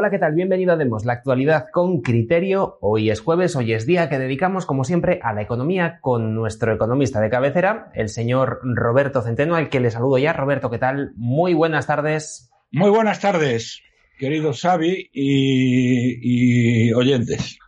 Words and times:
Hola, 0.00 0.10
¿qué 0.10 0.20
tal? 0.20 0.32
Bienvenido 0.32 0.74
a 0.74 0.76
Demos, 0.76 1.04
la 1.04 1.14
actualidad 1.14 1.70
con 1.72 2.02
criterio. 2.02 2.78
Hoy 2.80 3.10
es 3.10 3.20
jueves, 3.20 3.56
hoy 3.56 3.72
es 3.72 3.84
día 3.84 4.08
que 4.08 4.20
dedicamos, 4.20 4.64
como 4.64 4.84
siempre, 4.84 5.18
a 5.24 5.32
la 5.32 5.42
economía 5.42 5.98
con 6.00 6.36
nuestro 6.36 6.72
economista 6.72 7.20
de 7.20 7.28
cabecera, 7.28 7.90
el 7.94 8.08
señor 8.08 8.60
Roberto 8.62 9.22
Centeno, 9.22 9.56
al 9.56 9.68
que 9.68 9.80
le 9.80 9.90
saludo 9.90 10.16
ya. 10.18 10.32
Roberto, 10.32 10.70
¿qué 10.70 10.78
tal? 10.78 11.14
Muy 11.16 11.52
buenas 11.52 11.88
tardes. 11.88 12.48
Muy 12.70 12.90
buenas 12.90 13.18
tardes, 13.18 13.82
querido 14.20 14.52
Xavi 14.52 15.10
y, 15.12 16.90
y 16.90 16.92
oyentes. 16.92 17.58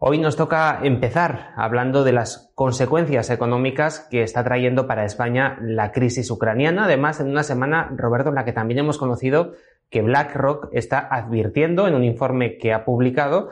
Hoy 0.00 0.18
nos 0.18 0.34
toca 0.34 0.80
empezar 0.82 1.52
hablando 1.56 2.02
de 2.02 2.12
las 2.12 2.50
consecuencias 2.56 3.30
económicas 3.30 4.08
que 4.10 4.22
está 4.22 4.42
trayendo 4.42 4.88
para 4.88 5.04
España 5.04 5.56
la 5.62 5.92
crisis 5.92 6.32
ucraniana. 6.32 6.86
Además, 6.86 7.20
en 7.20 7.28
una 7.28 7.44
semana, 7.44 7.92
Roberto, 7.96 8.30
en 8.30 8.34
la 8.34 8.44
que 8.44 8.52
también 8.52 8.80
hemos 8.80 8.98
conocido 8.98 9.52
que 9.90 10.02
BlackRock 10.02 10.68
está 10.72 10.98
advirtiendo 10.98 11.86
en 11.86 11.94
un 11.94 12.04
informe 12.04 12.58
que 12.58 12.72
ha 12.72 12.84
publicado 12.84 13.50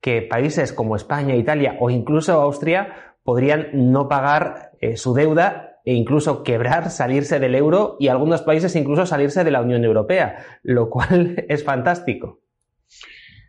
que 0.00 0.22
países 0.22 0.72
como 0.72 0.96
España, 0.96 1.34
Italia 1.34 1.76
o 1.80 1.90
incluso 1.90 2.40
Austria 2.40 3.14
podrían 3.22 3.68
no 3.92 4.08
pagar 4.08 4.72
eh, 4.80 4.96
su 4.96 5.14
deuda 5.14 5.80
e 5.84 5.94
incluso 5.94 6.42
quebrar, 6.42 6.90
salirse 6.90 7.38
del 7.38 7.54
euro 7.54 7.96
y 8.00 8.08
algunos 8.08 8.42
países 8.42 8.74
incluso 8.76 9.06
salirse 9.06 9.44
de 9.44 9.50
la 9.50 9.62
Unión 9.62 9.84
Europea, 9.84 10.44
lo 10.62 10.90
cual 10.90 11.44
es 11.48 11.64
fantástico. 11.64 12.40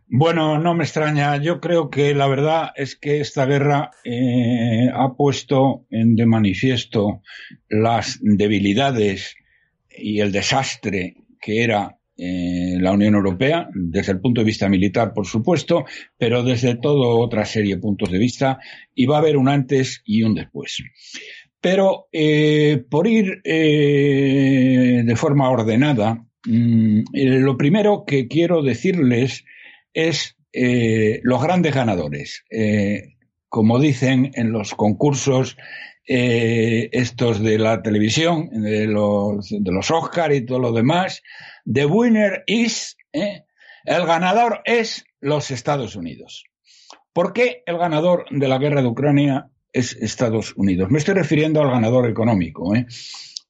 Bueno, 0.10 0.58
no 0.58 0.74
me 0.74 0.86
extraña. 0.86 1.36
Yo 1.38 1.60
creo 1.60 1.90
que 1.90 2.16
la 2.16 2.28
verdad 2.28 2.72
es 2.76 2.96
que 2.96 3.20
esta 3.20 3.46
guerra 3.46 3.92
eh, 4.06 4.90
ha 4.94 5.14
puesto 5.16 5.86
de 5.90 6.26
manifiesto 6.26 7.22
las 7.68 8.18
debilidades 8.22 9.36
y 9.90 10.22
el 10.22 10.32
desastre 10.32 11.18
que 11.42 11.64
era 11.64 11.98
eh, 12.18 12.78
la 12.80 12.92
Unión 12.92 13.16
Europea, 13.16 13.70
desde 13.74 14.14
el 14.14 14.20
punto 14.20 14.42
de 14.42 14.46
vista 14.46 14.70
militar, 14.70 15.14
por 15.14 15.26
supuesto, 15.26 15.86
pero 16.18 16.44
desde 16.44 16.76
toda 16.76 17.08
otra 17.08 17.46
serie 17.46 17.76
de 17.76 17.82
puntos 17.82 18.12
de 18.12 18.18
vista, 18.18 18.60
y 18.94 19.06
va 19.06 19.18
a 19.18 19.20
haber 19.20 19.38
un 19.38 19.50
antes 19.50 20.02
y 20.06 20.24
un 20.24 20.36
después. 20.36 20.84
Pero 21.62 22.08
eh, 22.12 22.84
por 22.90 23.08
ir 23.08 23.42
de 23.44 25.16
forma 25.16 25.50
ordenada, 25.50 26.26
mm, 26.46 27.02
lo 27.14 27.58
primero 27.58 28.04
que 28.06 28.28
quiero 28.28 28.62
decirles 28.62 29.44
es 29.94 30.38
eh, 30.54 31.20
los 31.24 31.42
grandes 31.42 31.76
ganadores. 31.76 32.44
Eh, 32.50 33.16
como 33.50 33.80
dicen 33.80 34.32
en 34.34 34.52
los 34.52 34.74
concursos 34.74 35.56
eh, 36.08 36.90
estos 36.92 37.42
de 37.42 37.58
la 37.58 37.82
televisión, 37.82 38.50
de 38.50 38.88
los, 38.88 39.50
de 39.50 39.72
los 39.72 39.92
Oscar 39.92 40.34
y 40.34 40.46
todo 40.46 40.60
lo 40.60 40.72
demás, 40.72 41.22
the 41.72 41.86
winner 41.86 42.44
is, 42.48 42.98
el 43.12 44.06
ganador 44.06 44.62
es 44.66 45.06
los 45.20 45.52
Estados 45.52 45.96
Unidos. 45.96 46.46
¿Por 47.14 47.34
qué 47.34 47.64
el 47.66 47.78
ganador 47.78 48.26
de 48.30 48.48
la 48.48 48.58
guerra 48.58 48.82
de 48.82 48.88
Ucrania 48.88 49.50
es 49.74 49.96
Estados 49.96 50.54
Unidos? 50.56 50.90
Me 50.92 51.00
estoy 51.00 51.16
refiriendo 51.16 51.62
al 51.62 51.72
ganador 51.72 52.10
económico. 52.10 52.76
¿eh? 52.76 52.86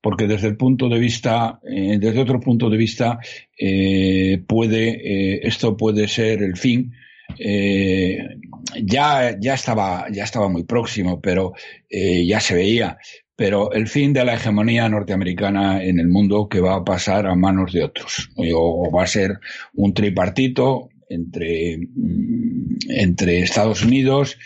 porque 0.02 0.28
desde 0.28 0.48
el 0.48 0.56
punto 0.56 0.88
de 0.90 1.00
vista, 1.00 1.60
eh, 1.70 1.98
desde 2.00 2.22
otro 2.22 2.40
punto 2.40 2.70
de 2.70 2.78
vista, 2.78 3.20
eh, 3.60 4.42
puede, 4.48 4.90
eh, 4.90 5.40
esto 5.44 5.76
puede 5.76 6.08
ser 6.08 6.44
el 6.44 6.56
fin. 6.56 6.94
Ya, 7.38 9.38
ya 9.40 9.54
estaba, 9.54 10.08
ya 10.12 10.24
estaba 10.24 10.50
muy 10.50 10.64
próximo, 10.64 11.22
pero 11.22 11.54
ya 11.90 12.40
se 12.40 12.56
veía. 12.56 12.98
Pero 13.36 13.72
el 13.72 13.88
fin 13.88 14.14
de 14.14 14.26
la 14.26 14.34
hegemonía 14.34 14.90
norteamericana 14.90 15.84
en 15.84 16.00
el 16.00 16.08
mundo 16.08 16.50
que 16.50 16.60
va 16.60 16.76
a 16.76 16.84
pasar 16.84 17.28
a 17.28 17.36
manos 17.36 17.72
de 17.72 17.84
otros. 17.84 18.32
O, 18.36 18.92
va 18.92 19.04
a 19.04 19.08
ser 19.08 19.40
un 19.76 19.94
tripartito 19.94 20.90
entre, 21.08 21.78
mm, 21.78 22.78
entre 22.90 23.40
Estados 23.40 23.84
Unidos, 23.84 24.38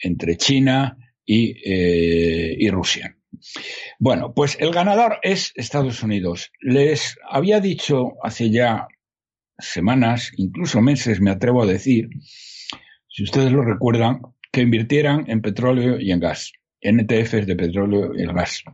entre 0.00 0.36
China 0.36 0.96
y, 1.24 1.56
y 1.64 2.70
Rusia. 2.70 3.16
Bueno, 3.98 4.32
pues 4.34 4.56
el 4.60 4.72
ganador 4.72 5.18
es 5.22 5.52
Estados 5.56 6.02
Unidos. 6.02 6.52
Les 6.60 7.18
había 7.28 7.60
dicho 7.60 8.14
hace 8.22 8.50
ya 8.50 8.88
semanas, 9.58 10.32
incluso 10.36 10.80
meses, 10.80 11.20
me 11.20 11.30
atrevo 11.30 11.62
a 11.62 11.66
decir, 11.66 12.08
si 13.08 13.22
ustedes 13.22 13.52
lo 13.52 13.62
recuerdan, 13.62 14.20
que 14.52 14.62
invirtieran 14.62 15.24
en 15.28 15.42
petróleo 15.42 16.00
y 16.00 16.12
en 16.12 16.20
gas, 16.20 16.52
en 16.80 17.00
ETFs 17.00 17.46
de 17.46 17.56
petróleo 17.56 18.14
y 18.14 18.22
el 18.22 18.32
gas. 18.32 18.64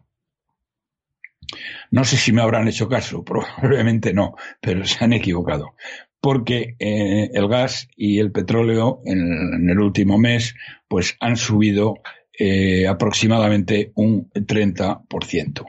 No 1.90 2.04
sé 2.04 2.16
si 2.16 2.32
me 2.32 2.42
habrán 2.42 2.68
hecho 2.68 2.88
caso, 2.88 3.24
probablemente 3.24 4.12
no, 4.14 4.34
pero 4.60 4.84
se 4.86 5.04
han 5.04 5.12
equivocado. 5.12 5.74
Porque 6.20 6.76
eh, 6.78 7.30
el 7.32 7.48
gas 7.48 7.88
y 7.96 8.20
el 8.20 8.30
petróleo 8.30 9.00
en, 9.04 9.18
en, 9.54 9.70
el 9.70 9.80
último 9.80 10.18
mes 10.18 10.54
pues 10.86 11.16
han 11.18 11.36
subido 11.36 12.00
eh, 12.38 12.86
aproximadamente 12.86 13.92
un 13.96 14.30
30%. 14.30 15.66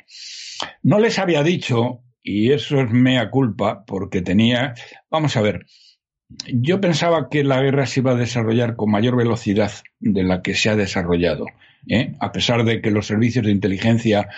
No 0.84 1.00
les 1.00 1.20
había 1.20 1.44
dicho, 1.44 2.04
y 2.24 2.52
eso 2.52 2.80
es 2.80 2.90
mea 2.90 3.30
culpa, 3.30 3.84
porque 3.86 4.22
tenía, 4.22 4.74
vamos 5.12 5.36
a 5.38 5.42
ver, 5.42 5.66
yo 6.48 6.82
pensaba 6.82 7.30
que 7.30 7.44
la 7.44 7.62
guerra 7.62 7.86
se 7.86 8.00
iba 8.00 8.12
a 8.12 8.16
desarrollar 8.16 8.76
con 8.76 8.90
mayor 8.90 9.16
velocidad 9.16 9.72
de 10.00 10.24
la 10.24 10.42
que 10.42 10.56
se 10.56 10.70
ha 10.70 10.76
desarrollado, 10.76 11.46
¿eh? 11.88 12.14
a 12.20 12.32
pesar 12.32 12.64
de 12.64 12.82
que 12.82 12.92
los 12.92 13.08
servicios 13.08 13.46
de 13.46 13.52
inteligencia 13.52 14.30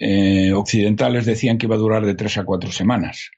eh, 0.00 0.52
occidentales 0.52 1.26
decían 1.26 1.58
que 1.58 1.66
iba 1.66 1.76
a 1.76 1.78
durar 1.78 2.04
de 2.04 2.14
tres 2.14 2.38
a 2.38 2.44
cuatro 2.44 2.72
semanas 2.72 3.30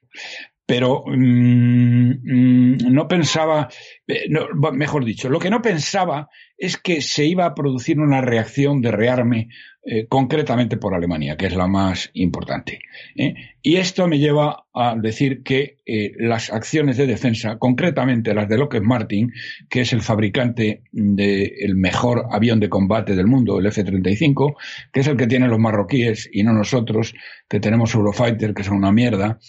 pero 0.67 1.05
mm, 1.07 2.11
mm, 2.23 2.77
no 2.91 3.07
pensaba, 3.07 3.69
eh, 4.05 4.29
mejor 4.73 5.05
dicho, 5.05 5.29
lo 5.29 5.39
que 5.39 5.49
no 5.49 5.61
pensaba 5.61 6.29
es 6.57 6.77
que 6.77 7.01
se 7.01 7.25
iba 7.25 7.45
a 7.45 7.55
producir 7.55 7.99
una 7.99 8.21
reacción 8.21 8.81
de 8.81 8.91
rearme 8.91 9.49
eh, 9.89 10.05
concretamente 10.09 10.75
por 10.75 10.93
Alemania, 10.93 11.37
que 11.37 11.45
es 11.45 11.55
la 11.55 11.65
más 11.65 12.09
importante. 12.11 12.81
¿eh? 13.15 13.35
Y 13.61 13.77
esto 13.77 14.05
me 14.09 14.19
lleva 14.19 14.65
a 14.73 14.97
decir 14.97 15.43
que 15.43 15.77
eh, 15.85 16.11
las 16.19 16.51
acciones 16.51 16.97
de 16.97 17.07
defensa, 17.07 17.57
concretamente 17.57 18.33
las 18.33 18.49
de 18.49 18.57
Lockheed 18.57 18.81
Martin, 18.81 19.31
que 19.69 19.81
es 19.81 19.93
el 19.93 20.01
fabricante 20.01 20.81
del 20.91 21.75
mejor 21.75 22.25
avión 22.31 22.59
de 22.59 22.67
combate 22.67 23.15
del 23.15 23.27
mundo, 23.27 23.59
el 23.59 23.67
F-35, 23.67 24.55
que 24.91 24.99
es 24.99 25.07
el 25.07 25.15
que 25.15 25.27
tienen 25.27 25.49
los 25.49 25.59
marroquíes 25.59 26.29
y 26.33 26.43
no 26.43 26.51
nosotros, 26.51 27.13
que 27.47 27.61
tenemos 27.61 27.95
Eurofighter, 27.95 28.53
que 28.53 28.65
son 28.65 28.75
una 28.75 28.91
mierda, 28.91 29.39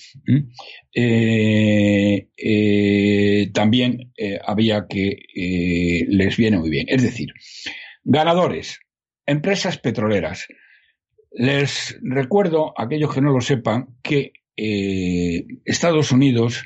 también 3.53 4.13
había 4.47 4.87
que 4.89 6.07
les 6.09 6.37
viene 6.37 6.59
muy 6.59 6.71
bien. 6.71 6.87
Es 6.99 7.05
decir, 7.05 7.33
ganadores, 8.05 8.81
Empresas 9.29 9.77
petroleras. 9.77 10.47
Les 11.31 11.99
recuerdo, 12.01 12.73
a 12.79 12.85
aquellos 12.85 13.13
que 13.13 13.21
no 13.21 13.31
lo 13.31 13.43
sepan, 13.43 13.99
que 14.03 14.33
eh, 14.57 15.45
Estados 15.67 16.13
Unidos 16.13 16.65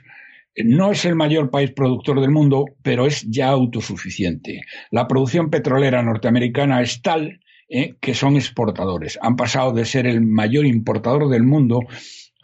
no 0.55 0.93
es 0.93 1.05
el 1.05 1.17
mayor 1.17 1.51
país 1.51 1.73
productor 1.73 2.21
del 2.21 2.31
mundo, 2.31 2.67
pero 2.85 3.05
es 3.05 3.29
ya 3.29 3.49
autosuficiente. 3.49 4.61
La 4.93 5.09
producción 5.09 5.51
petrolera 5.51 6.05
norteamericana 6.05 6.83
es 6.83 7.03
tal 7.03 7.41
eh, 7.69 7.97
que 8.01 8.15
son 8.15 8.37
exportadores. 8.37 9.19
Han 9.23 9.35
pasado 9.35 9.73
de 9.73 9.85
ser 9.85 10.07
el 10.07 10.21
mayor 10.21 10.65
importador 10.65 11.31
del 11.31 11.43
mundo 11.43 11.81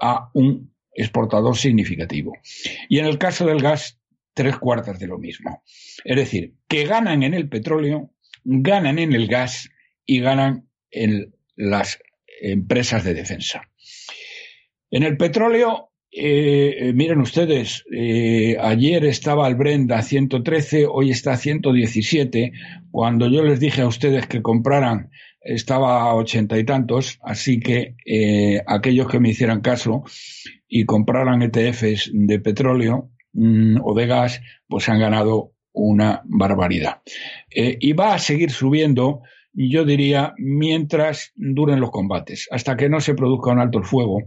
a 0.01 0.31
un 0.35 0.75
exportador 0.95 1.57
significativo. 1.57 2.33
Y 2.89 2.99
en 2.99 3.07
el 3.07 3.19
caso 3.19 3.47
del 3.47 3.63
gas, 3.63 3.98
tres 4.39 4.57
cuartas 4.57 5.01
de 5.01 5.09
lo 5.09 5.19
mismo. 5.19 5.65
Es 6.05 6.15
decir, 6.15 6.55
que 6.69 6.85
ganan 6.85 7.25
en 7.25 7.35
el 7.35 7.49
petróleo, 7.49 8.13
ganan 8.45 9.01
en 9.01 9.13
el 9.13 9.27
gas 9.27 9.69
y 10.07 10.21
ganan 10.21 10.69
en 10.93 11.35
las 11.57 11.99
empresas 12.41 13.03
de 13.03 13.15
defensa. 13.15 13.63
En 14.93 15.03
el 15.03 15.17
petróleo, 15.17 15.91
eh, 16.13 16.77
eh, 16.79 16.93
miren 16.93 17.19
ustedes, 17.21 17.85
eh, 17.93 18.57
ayer 18.61 19.05
estaba 19.07 19.49
el 19.49 19.57
Brent 19.57 19.91
a 19.91 20.03
113, 20.03 20.87
hoy 20.87 21.11
está 21.11 21.33
a 21.33 21.37
117. 21.37 22.53
Cuando 22.93 23.29
yo 23.29 23.43
les 23.43 23.59
dije 23.59 23.83
a 23.83 23.89
ustedes 23.89 24.29
que 24.29 24.41
compraran, 24.41 25.11
estaba 25.41 26.03
a 26.03 26.15
ochenta 26.15 26.57
y 26.57 26.65
tantos, 26.65 27.19
así 27.23 27.59
que 27.59 27.97
aquellos 28.69 29.09
que 29.09 29.19
me 29.19 29.31
hicieran 29.31 29.63
caso 29.63 30.05
y 30.69 30.85
compraran 30.85 31.43
ETFs 31.43 32.11
de 32.13 32.39
petróleo 32.39 33.11
mm, 33.33 33.81
o 33.83 33.95
de 33.95 34.07
gas, 34.07 34.41
pues 34.69 34.89
han 34.89 35.01
ganado 35.01 35.53
una 35.73 36.23
barbaridad. 36.25 37.03
y 37.51 37.93
va 37.93 38.15
a 38.15 38.19
seguir 38.19 38.51
subiendo 38.51 39.23
yo 39.59 39.85
diría 39.85 40.35
mientras 40.39 41.33
duren 41.35 41.81
los 41.81 41.91
combates, 41.91 42.49
hasta 42.51 42.77
que 42.77 42.89
no 42.89 43.01
se 43.01 43.15
produzca 43.15 43.51
un 43.51 43.59
alto 43.59 43.79
el 43.79 43.85
fuego 43.85 44.23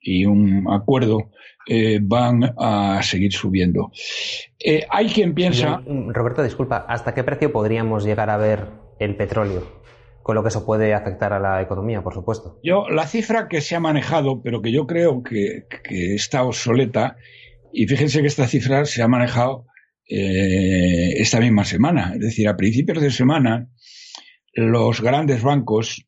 y 0.00 0.24
un 0.24 0.66
acuerdo, 0.70 1.30
eh, 1.66 1.98
van 2.00 2.54
a 2.56 3.02
seguir 3.02 3.32
subiendo. 3.32 3.90
Eh, 4.58 4.86
hay 4.88 5.08
quien 5.08 5.34
piensa. 5.34 5.82
Roberto, 5.86 6.42
disculpa, 6.42 6.86
¿hasta 6.88 7.12
qué 7.12 7.24
precio 7.24 7.52
podríamos 7.52 8.04
llegar 8.04 8.30
a 8.30 8.36
ver 8.36 8.68
el 9.00 9.16
petróleo? 9.16 9.78
Con 10.22 10.36
lo 10.36 10.42
que 10.42 10.48
eso 10.48 10.64
puede 10.64 10.94
afectar 10.94 11.32
a 11.32 11.40
la 11.40 11.60
economía, 11.60 12.02
por 12.02 12.14
supuesto. 12.14 12.60
Yo, 12.62 12.88
la 12.88 13.06
cifra 13.06 13.48
que 13.48 13.60
se 13.60 13.74
ha 13.74 13.80
manejado, 13.80 14.42
pero 14.42 14.62
que 14.62 14.70
yo 14.70 14.86
creo 14.86 15.22
que, 15.22 15.64
que 15.82 16.14
está 16.14 16.44
obsoleta, 16.44 17.16
y 17.78 17.86
fíjense 17.86 18.20
que 18.22 18.26
esta 18.26 18.48
cifra 18.48 18.84
se 18.84 19.02
ha 19.02 19.06
manejado 19.06 19.66
eh, 20.04 21.12
esta 21.16 21.38
misma 21.38 21.64
semana. 21.64 22.10
Es 22.14 22.20
decir, 22.20 22.48
a 22.48 22.56
principios 22.56 23.00
de 23.00 23.12
semana, 23.12 23.68
los 24.52 25.00
grandes 25.00 25.44
bancos, 25.44 26.04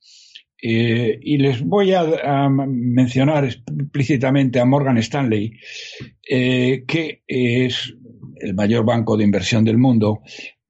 eh, 0.61 1.17
y 1.23 1.39
les 1.39 1.63
voy 1.63 1.93
a, 1.93 2.49
mencionar 2.49 3.45
explícitamente 3.45 4.59
a 4.59 4.65
Morgan 4.65 4.99
Stanley, 4.99 5.53
eh, 6.29 6.83
que 6.89 7.23
es 7.29 7.95
el 8.41 8.55
mayor 8.55 8.85
banco 8.85 9.17
de 9.17 9.23
inversión 9.23 9.65
del 9.65 9.79
mundo, 9.79 10.23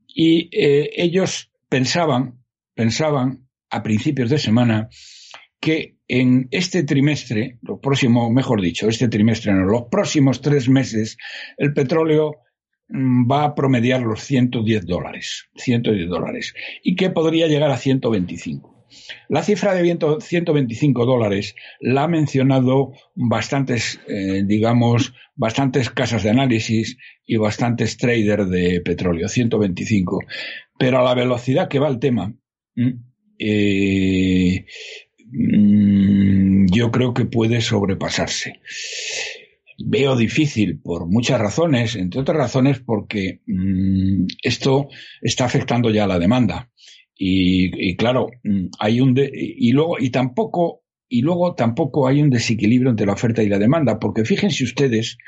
y 0.07 0.51
ellos 0.53 1.51
pensaban, 1.71 2.43
pensaban 2.75 3.49
a 3.71 3.83
principios 3.83 4.29
de 4.29 4.39
semana 4.39 4.91
que 5.61 5.97
en 6.09 6.49
este 6.51 6.83
trimestre, 6.83 7.59
lo 7.63 7.81
próximo, 7.81 8.31
mejor 8.31 8.61
dicho, 8.61 8.89
este 8.89 9.09
trimestre, 9.09 9.53
en 9.53 9.67
los 9.67 9.85
próximos 9.91 10.41
tres 10.41 10.69
meses, 10.69 11.17
el 11.57 11.73
petróleo 11.73 12.39
mm, 12.89 13.31
va 13.31 13.45
a 13.45 13.55
promediar 13.55 14.03
los 14.03 14.23
110 14.23 14.87
dólares, 14.87 15.49
110 15.57 16.09
dólares, 16.09 16.55
y 16.83 16.97
que 16.97 17.11
podría 17.11 17.47
llegar 17.47 17.71
a 17.71 17.77
125. 17.77 18.81
La 19.29 19.43
cifra 19.43 19.75
de 19.75 19.97
125 20.21 21.07
dólares 21.07 21.55
la 21.79 22.05
ha 22.05 22.09
mencionado 22.09 22.93
bastantes, 23.15 24.01
eh, 24.09 24.43
digamos, 24.45 25.15
bastantes 25.37 25.91
casas 25.91 26.25
de 26.25 26.31
análisis 26.31 26.97
y 27.25 27.37
bastantes 27.37 27.97
traders 27.97 28.51
de 28.51 28.81
petróleo, 28.81 29.29
125. 29.29 30.19
Pero 30.79 30.99
a 30.99 31.05
la 31.05 31.15
velocidad 31.15 31.69
que 31.69 31.79
va 31.79 31.87
el 31.87 32.01
tema, 32.01 32.35
eh, 33.39 34.67
Mm, 35.33 36.67
yo 36.73 36.91
creo 36.91 37.15
que 37.15 37.25
puede 37.25 37.61
sobrepasarse. 37.61 38.61
Veo 39.83 40.17
difícil 40.17 40.81
por 40.81 41.07
muchas 41.07 41.41
razones, 41.41 41.97
entre 41.97 42.21
otras 42.21 42.37
razones 42.37 42.81
porque 42.81 43.41
mm, 43.47 44.27
esto 44.43 44.89
está 45.23 45.45
afectando 45.47 45.91
ya 45.91 46.05
a 46.05 46.09
la 46.09 46.19
demanda. 46.19 46.71
Y, 47.23 47.97
claro, 47.97 48.29
mm, 48.45 48.69
hay 48.79 49.01
un 49.01 49.15
y 49.19 49.73
luego 49.73 49.97
y 49.99 50.11
tampoco 50.11 50.85
y 51.09 51.23
luego 51.23 51.55
tampoco 51.55 52.07
hay 52.07 52.23
un 52.23 52.31
desequilibrio 52.31 52.91
entre 52.91 53.07
la 53.07 53.13
oferta 53.13 53.43
y 53.43 53.49
la 53.49 53.59
demanda, 53.59 53.99
porque 53.99 54.25
fíjense 54.25 54.65
ustedes, 54.65 55.19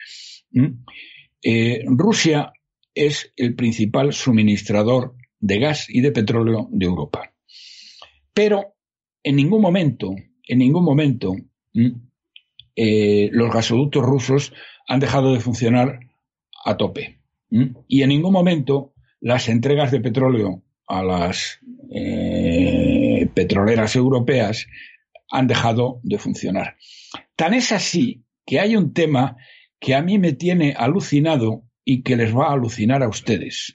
eh, 1.43 1.84
Rusia 1.87 2.52
es 2.94 3.32
el 3.37 3.55
principal 3.56 4.12
suministrador 4.12 5.16
de 5.40 5.58
gas 5.58 5.87
y 5.88 6.00
de 6.00 6.12
petróleo 6.12 6.69
de 6.70 6.87
Europa. 6.87 7.34
Pero 8.32 8.71
en 9.22 9.36
ningún 9.36 9.60
momento, 9.60 10.14
en 10.46 10.58
ningún 10.58 10.84
momento, 10.84 11.34
eh, 12.76 13.28
los 13.32 13.52
gasoductos 13.52 14.04
rusos 14.04 14.52
han 14.88 15.00
dejado 15.00 15.32
de 15.32 15.40
funcionar 15.40 16.00
a 16.64 16.76
tope. 16.76 17.19
Y 17.86 18.02
en 18.02 18.08
ningún 18.08 18.32
momento 18.32 18.94
las 19.20 19.48
entregas 19.48 19.90
de 19.90 20.00
petróleo 20.00 20.62
a 20.88 21.02
las 21.02 21.60
eh, 21.90 23.28
petroleras 23.34 23.94
europeas 23.94 24.66
han 25.30 25.46
dejado 25.46 26.00
de 26.02 26.19
funcionar. 26.19 26.76
Tan 27.36 27.54
es 27.54 27.72
así 27.72 28.24
que 28.46 28.58
hay 28.58 28.76
un 28.76 28.92
tema 28.92 29.36
que 29.78 29.94
a 29.94 30.02
mí 30.02 30.19
me 30.19 30.32
tiene 30.32 30.74
alucinado 30.76 31.64
y 31.84 32.02
que 32.02 32.16
les 32.16 32.34
va 32.34 32.46
a 32.46 32.52
alucinar 32.52 33.02
a 33.02 33.08
ustedes. 33.08 33.72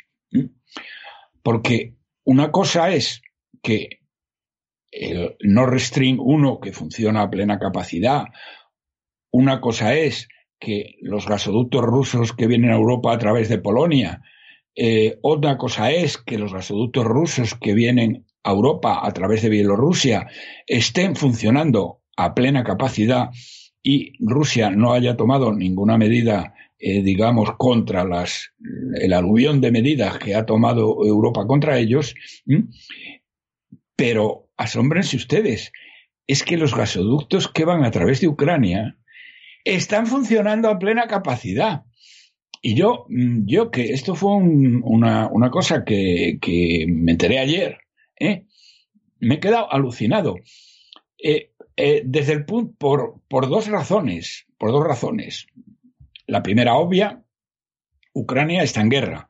Porque 1.43 1.95
una 2.23 2.51
cosa 2.51 2.91
es 2.91 3.21
que 3.61 4.01
el 4.99 5.35
Nord 5.41 5.79
Stream 5.79 6.17
1 6.19 6.59
que 6.59 6.71
funciona 6.71 7.21
a 7.21 7.29
plena 7.29 7.59
capacidad. 7.59 8.25
Una 9.31 9.61
cosa 9.61 9.93
es 9.93 10.27
que 10.59 10.95
los 11.01 11.27
gasoductos 11.27 11.83
rusos 11.83 12.33
que 12.33 12.47
vienen 12.47 12.71
a 12.71 12.75
Europa 12.75 13.13
a 13.13 13.17
través 13.17 13.49
de 13.49 13.59
Polonia, 13.59 14.21
eh, 14.75 15.17
otra 15.21 15.57
cosa 15.57 15.91
es 15.91 16.17
que 16.17 16.37
los 16.37 16.53
gasoductos 16.53 17.05
rusos 17.05 17.55
que 17.55 17.73
vienen 17.73 18.25
a 18.43 18.51
Europa 18.51 19.01
a 19.03 19.11
través 19.13 19.41
de 19.41 19.49
Bielorrusia 19.49 20.27
estén 20.65 21.15
funcionando 21.15 22.01
a 22.15 22.33
plena 22.33 22.63
capacidad 22.63 23.29
y 23.83 24.13
Rusia 24.19 24.71
no 24.71 24.93
haya 24.93 25.15
tomado 25.15 25.53
ninguna 25.53 25.97
medida, 25.97 26.53
eh, 26.79 27.01
digamos, 27.01 27.51
contra 27.57 28.03
las, 28.03 28.51
el 28.95 29.13
aluvión 29.13 29.61
de 29.61 29.71
medidas 29.71 30.17
que 30.17 30.35
ha 30.35 30.45
tomado 30.45 31.05
Europa 31.05 31.45
contra 31.45 31.77
ellos. 31.77 32.15
Pero 33.95 34.46
asómbrense 34.57 35.15
ustedes, 35.15 35.71
es 36.27 36.43
que 36.43 36.57
los 36.57 36.75
gasoductos 36.75 37.47
que 37.47 37.65
van 37.65 37.85
a 37.85 37.91
través 37.91 38.19
de 38.19 38.27
Ucrania 38.27 38.97
están 39.63 40.07
funcionando 40.07 40.69
a 40.69 40.79
plena 40.79 41.07
capacidad. 41.07 41.83
Y 42.61 42.75
yo, 42.75 43.05
mm, 43.09 43.45
yo 43.45 43.71
que 43.71 43.93
esto 43.93 44.15
fue 44.15 44.31
una, 44.35 45.29
cosa 45.51 45.85
que, 45.85 46.37
me 46.87 47.11
enteré 47.13 47.39
ayer, 47.39 47.77
¿eh? 48.19 48.45
me 49.19 49.35
he 49.35 49.39
quedado 49.39 49.71
alucinado. 49.71 50.35
Eh, 51.17 51.51
eh, 51.75 52.01
desde 52.05 52.33
el 52.33 52.45
punto, 52.45 52.75
por, 52.77 53.21
por 53.27 53.47
dos 53.47 53.67
razones, 53.67 54.47
por 54.57 54.71
dos 54.71 54.83
razones. 54.83 55.47
La 56.25 56.43
primera 56.43 56.75
obvia, 56.75 57.23
Ucrania 58.13 58.63
está 58.63 58.81
en 58.81 58.89
guerra. 58.89 59.29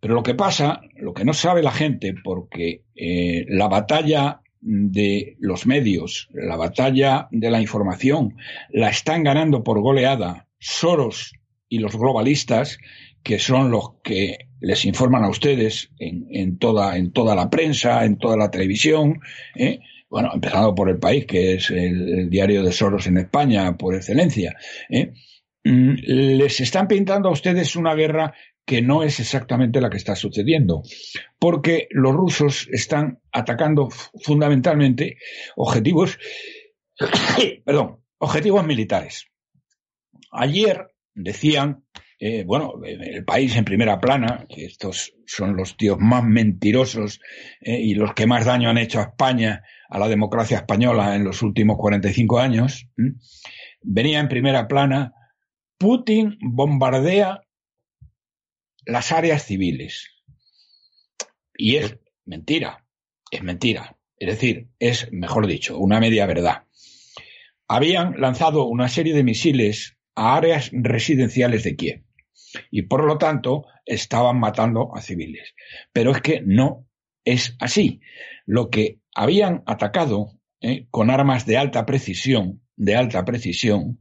Pero 0.00 0.14
lo 0.14 0.22
que 0.22 0.34
pasa, 0.34 0.80
lo 0.96 1.12
que 1.12 1.24
no 1.24 1.34
sabe 1.34 1.62
la 1.62 1.72
gente, 1.72 2.14
porque 2.24 2.84
eh, 2.96 3.44
la 3.48 3.68
batalla 3.68 4.40
de 4.60 5.36
los 5.38 5.66
medios, 5.66 6.28
la 6.32 6.56
batalla 6.56 7.28
de 7.30 7.50
la 7.50 7.60
información, 7.60 8.36
la 8.70 8.90
están 8.90 9.22
ganando 9.22 9.62
por 9.62 9.80
goleada 9.80 10.48
Soros 10.58 11.32
y 11.68 11.78
los 11.78 11.96
globalistas, 11.96 12.78
que 13.22 13.38
son 13.38 13.70
los 13.70 13.92
que 14.02 14.50
les 14.60 14.84
informan 14.84 15.24
a 15.24 15.30
ustedes 15.30 15.90
en, 15.98 16.58
toda, 16.58 16.96
en 16.96 17.12
toda 17.12 17.34
la 17.34 17.48
prensa, 17.48 18.04
en 18.04 18.18
toda 18.18 18.36
la 18.36 18.50
televisión, 18.50 19.20
¿eh? 19.54 19.80
bueno, 20.10 20.30
empezando 20.34 20.74
por 20.74 20.90
el 20.90 20.98
país, 20.98 21.24
que 21.26 21.54
es 21.54 21.70
el, 21.70 22.28
diario 22.28 22.62
de 22.62 22.72
Soros 22.72 23.06
en 23.06 23.18
España 23.18 23.76
por 23.76 23.94
excelencia, 23.94 24.56
¿eh? 24.90 25.12
mm, 25.64 25.94
les 26.04 26.60
están 26.60 26.88
pintando 26.88 27.28
a 27.28 27.32
ustedes 27.32 27.76
una 27.76 27.94
guerra 27.94 28.34
que 28.64 28.82
no 28.82 29.02
es 29.02 29.20
exactamente 29.20 29.80
la 29.80 29.90
que 29.90 29.96
está 29.96 30.14
sucediendo, 30.14 30.82
porque 31.38 31.88
los 31.90 32.14
rusos 32.14 32.68
están 32.70 33.20
atacando 33.32 33.88
fundamentalmente 34.22 35.18
objetivos, 35.56 36.18
perdón, 37.64 38.00
objetivos 38.18 38.64
militares. 38.64 39.26
Ayer 40.30 40.86
decían, 41.14 41.84
eh, 42.18 42.44
bueno, 42.44 42.74
el 42.84 43.24
país 43.24 43.56
en 43.56 43.64
primera 43.64 43.98
plana, 43.98 44.46
que 44.48 44.66
estos 44.66 45.14
son 45.26 45.56
los 45.56 45.76
tíos 45.76 45.98
más 45.98 46.22
mentirosos 46.22 47.20
eh, 47.60 47.80
y 47.80 47.94
los 47.94 48.14
que 48.14 48.26
más 48.26 48.44
daño 48.44 48.68
han 48.68 48.78
hecho 48.78 49.00
a 49.00 49.04
España, 49.04 49.62
a 49.88 49.98
la 49.98 50.06
democracia 50.06 50.58
española 50.58 51.16
en 51.16 51.24
los 51.24 51.42
últimos 51.42 51.78
45 51.78 52.38
años, 52.38 52.86
venía 53.82 54.20
en 54.20 54.28
primera 54.28 54.68
plana, 54.68 55.14
Putin 55.78 56.36
bombardea 56.40 57.40
las 58.86 59.12
áreas 59.12 59.44
civiles. 59.44 60.08
Y 61.54 61.76
es 61.76 61.98
mentira, 62.24 62.84
es 63.30 63.42
mentira. 63.42 63.96
Es 64.16 64.28
decir, 64.28 64.68
es, 64.78 65.10
mejor 65.12 65.46
dicho, 65.46 65.78
una 65.78 66.00
media 66.00 66.26
verdad. 66.26 66.64
Habían 67.68 68.20
lanzado 68.20 68.64
una 68.66 68.88
serie 68.88 69.14
de 69.14 69.24
misiles 69.24 69.96
a 70.14 70.36
áreas 70.36 70.70
residenciales 70.72 71.64
de 71.64 71.76
Kiev 71.76 72.04
y 72.70 72.82
por 72.82 73.04
lo 73.04 73.16
tanto 73.16 73.66
estaban 73.86 74.38
matando 74.38 74.94
a 74.94 75.00
civiles. 75.00 75.54
Pero 75.92 76.10
es 76.12 76.20
que 76.20 76.42
no 76.44 76.86
es 77.24 77.56
así. 77.60 78.00
Lo 78.46 78.70
que 78.70 79.00
habían 79.14 79.62
atacado 79.66 80.32
eh, 80.60 80.86
con 80.90 81.10
armas 81.10 81.46
de 81.46 81.56
alta 81.56 81.86
precisión, 81.86 82.62
de 82.76 82.96
alta 82.96 83.24
precisión, 83.24 83.98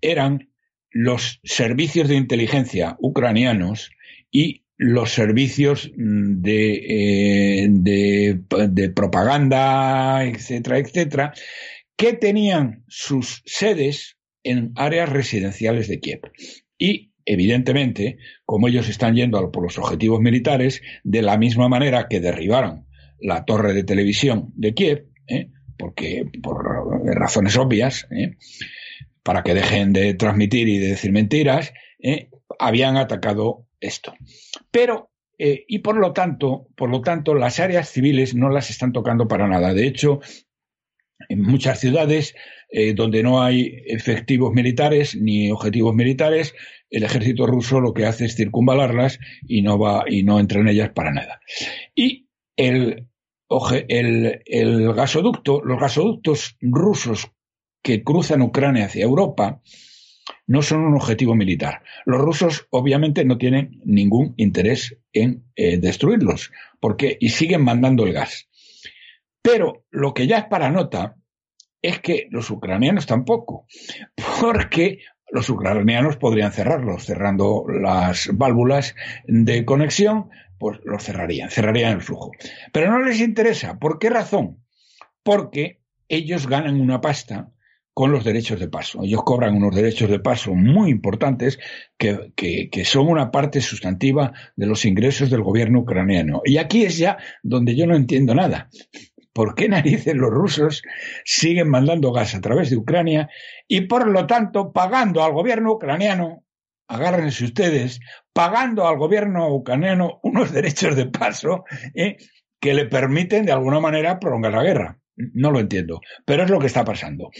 eran 0.00 0.50
los 0.90 1.40
servicios 1.44 2.08
de 2.08 2.16
inteligencia 2.16 2.96
ucranianos 3.00 3.90
y 4.30 4.64
los 4.78 5.12
servicios 5.12 5.90
mm, 5.96 6.40
de, 6.40 7.64
eh, 7.64 7.68
de, 7.68 8.90
propaganda, 8.90 10.24
etcétera, 10.24 10.78
etcétera, 10.78 11.34
que 11.96 12.12
tenían 12.12 12.84
sus 12.86 13.42
sedes 13.44 14.16
en 14.44 14.72
áreas 14.76 15.08
residenciales 15.08 15.88
de 15.88 15.98
Kiev. 15.98 16.20
Y, 16.78 17.12
evidentemente, 17.24 18.18
como 18.44 18.68
ellos 18.68 18.88
están 18.88 19.16
yendo 19.16 19.50
por 19.50 19.64
los 19.64 19.78
objetivos 19.78 20.20
militares, 20.20 20.80
de 21.02 21.22
la 21.22 21.36
misma 21.36 21.68
manera 21.68 22.06
que 22.08 22.20
derribaron 22.20 22.86
la 23.20 23.44
torre 23.44 23.74
de 23.74 23.82
televisión 23.82 24.52
de 24.54 24.74
Kiev, 24.74 25.08
¿eh? 25.26 25.50
porque 25.76 26.24
por 26.40 26.64
razones 27.16 27.56
obvias, 27.56 28.06
¿eh? 28.12 28.36
para 29.24 29.42
que 29.42 29.54
dejen 29.54 29.92
de 29.92 30.14
transmitir 30.14 30.68
y 30.68 30.78
de 30.78 30.90
decir 30.90 31.10
mentiras, 31.10 31.72
habían 32.58 32.96
atacado 32.96 33.67
esto. 33.80 34.14
Pero, 34.70 35.10
eh, 35.38 35.64
y 35.68 35.78
por 35.80 35.96
lo 35.96 36.12
tanto, 36.12 36.68
por 36.76 36.90
lo 36.90 37.00
tanto, 37.00 37.34
las 37.34 37.60
áreas 37.60 37.88
civiles 37.88 38.34
no 38.34 38.50
las 38.50 38.70
están 38.70 38.92
tocando 38.92 39.28
para 39.28 39.48
nada. 39.48 39.74
De 39.74 39.86
hecho, 39.86 40.20
en 41.28 41.42
muchas 41.42 41.80
ciudades 41.80 42.34
eh, 42.70 42.94
donde 42.94 43.22
no 43.22 43.42
hay 43.42 43.82
efectivos 43.86 44.52
militares 44.52 45.16
ni 45.16 45.50
objetivos 45.50 45.94
militares, 45.94 46.54
el 46.90 47.02
ejército 47.02 47.46
ruso 47.46 47.80
lo 47.80 47.94
que 47.94 48.06
hace 48.06 48.26
es 48.26 48.36
circunvalarlas 48.36 49.18
y 49.46 49.62
no 49.62 49.78
va 49.78 50.04
y 50.06 50.22
no 50.22 50.38
entra 50.38 50.60
en 50.60 50.68
ellas 50.68 50.90
para 50.90 51.12
nada. 51.12 51.40
Y 51.94 52.28
el, 52.56 53.06
gasoducto, 54.94 55.62
los 55.62 55.80
gasoductos 55.80 56.56
rusos 56.60 57.30
que 57.82 58.02
cruzan 58.02 58.42
Ucrania 58.42 58.86
hacia 58.86 59.04
Europa, 59.04 59.62
no 60.48 60.62
son 60.62 60.80
un 60.80 60.94
objetivo 60.94 61.36
militar. 61.36 61.82
Los 62.06 62.20
rusos 62.20 62.66
obviamente 62.70 63.24
no 63.24 63.38
tienen 63.38 63.80
ningún 63.84 64.34
interés 64.38 64.96
en 65.12 65.44
eh, 65.54 65.76
destruirlos, 65.76 66.50
porque 66.80 67.16
y 67.20 67.28
siguen 67.28 67.62
mandando 67.62 68.04
el 68.04 68.14
gas. 68.14 68.48
Pero 69.42 69.84
lo 69.90 70.14
que 70.14 70.26
ya 70.26 70.38
es 70.38 70.44
para 70.46 70.70
nota 70.70 71.16
es 71.82 72.00
que 72.00 72.28
los 72.30 72.50
ucranianos 72.50 73.06
tampoco, 73.06 73.66
porque 74.40 75.00
los 75.30 75.50
ucranianos 75.50 76.16
podrían 76.16 76.52
cerrarlos, 76.52 77.04
cerrando 77.04 77.66
las 77.68 78.30
válvulas 78.32 78.94
de 79.26 79.66
conexión, 79.66 80.30
pues 80.58 80.80
los 80.84 81.04
cerrarían, 81.04 81.50
cerrarían 81.50 81.92
el 81.92 82.02
flujo. 82.02 82.32
Pero 82.72 82.90
no 82.90 83.04
les 83.04 83.20
interesa. 83.20 83.78
¿Por 83.78 83.98
qué 83.98 84.08
razón? 84.08 84.64
Porque 85.22 85.82
ellos 86.08 86.48
ganan 86.48 86.80
una 86.80 87.02
pasta 87.02 87.52
con 87.98 88.12
los 88.12 88.22
derechos 88.22 88.60
de 88.60 88.68
paso. 88.68 89.00
Ellos 89.02 89.24
cobran 89.24 89.56
unos 89.56 89.74
derechos 89.74 90.08
de 90.08 90.20
paso 90.20 90.54
muy 90.54 90.88
importantes 90.88 91.58
que, 91.98 92.32
que, 92.36 92.84
son 92.84 93.08
una 93.08 93.32
parte 93.32 93.60
sustantiva 93.60 94.32
de 94.54 94.66
los 94.66 94.84
ingresos 94.84 95.30
del 95.30 95.42
gobierno 95.42 95.80
ucraniano. 95.80 96.40
Y 96.44 96.58
aquí 96.58 96.84
es 96.84 96.96
ya 96.96 97.18
donde 97.42 97.74
yo 97.74 97.88
no 97.88 97.96
entiendo 97.96 98.36
nada. 98.36 98.70
¿Por 99.32 99.56
qué 99.56 99.68
narices 99.68 100.14
los 100.14 100.30
rusos 100.30 100.84
siguen 101.24 101.70
mandando 101.70 102.12
gas 102.12 102.36
a 102.36 102.40
través 102.40 102.70
de 102.70 102.76
Ucrania 102.76 103.30
y 103.66 103.80
por 103.80 104.06
lo 104.06 104.28
tanto 104.28 104.72
pagando 104.72 105.24
al 105.24 105.32
gobierno 105.32 105.72
ucraniano, 105.72 106.44
agárrense 106.86 107.46
ustedes, 107.46 107.98
pagando 108.32 108.86
al 108.86 108.96
gobierno 108.96 109.52
ucraniano 109.52 110.20
unos 110.22 110.52
derechos 110.52 110.94
de 110.94 111.06
paso 111.06 111.64
eh, 111.96 112.16
que 112.60 112.74
le 112.74 112.86
permiten 112.86 113.44
de 113.44 113.50
alguna 113.50 113.80
manera 113.80 114.20
prolongar 114.20 114.52
la 114.52 114.62
guerra? 114.62 114.98
No 115.16 115.50
lo 115.50 115.58
entiendo, 115.58 116.00
pero 116.24 116.44
es 116.44 116.50
lo 116.50 116.60
que 116.60 116.68
está 116.68 116.84
pasando. 116.84 117.30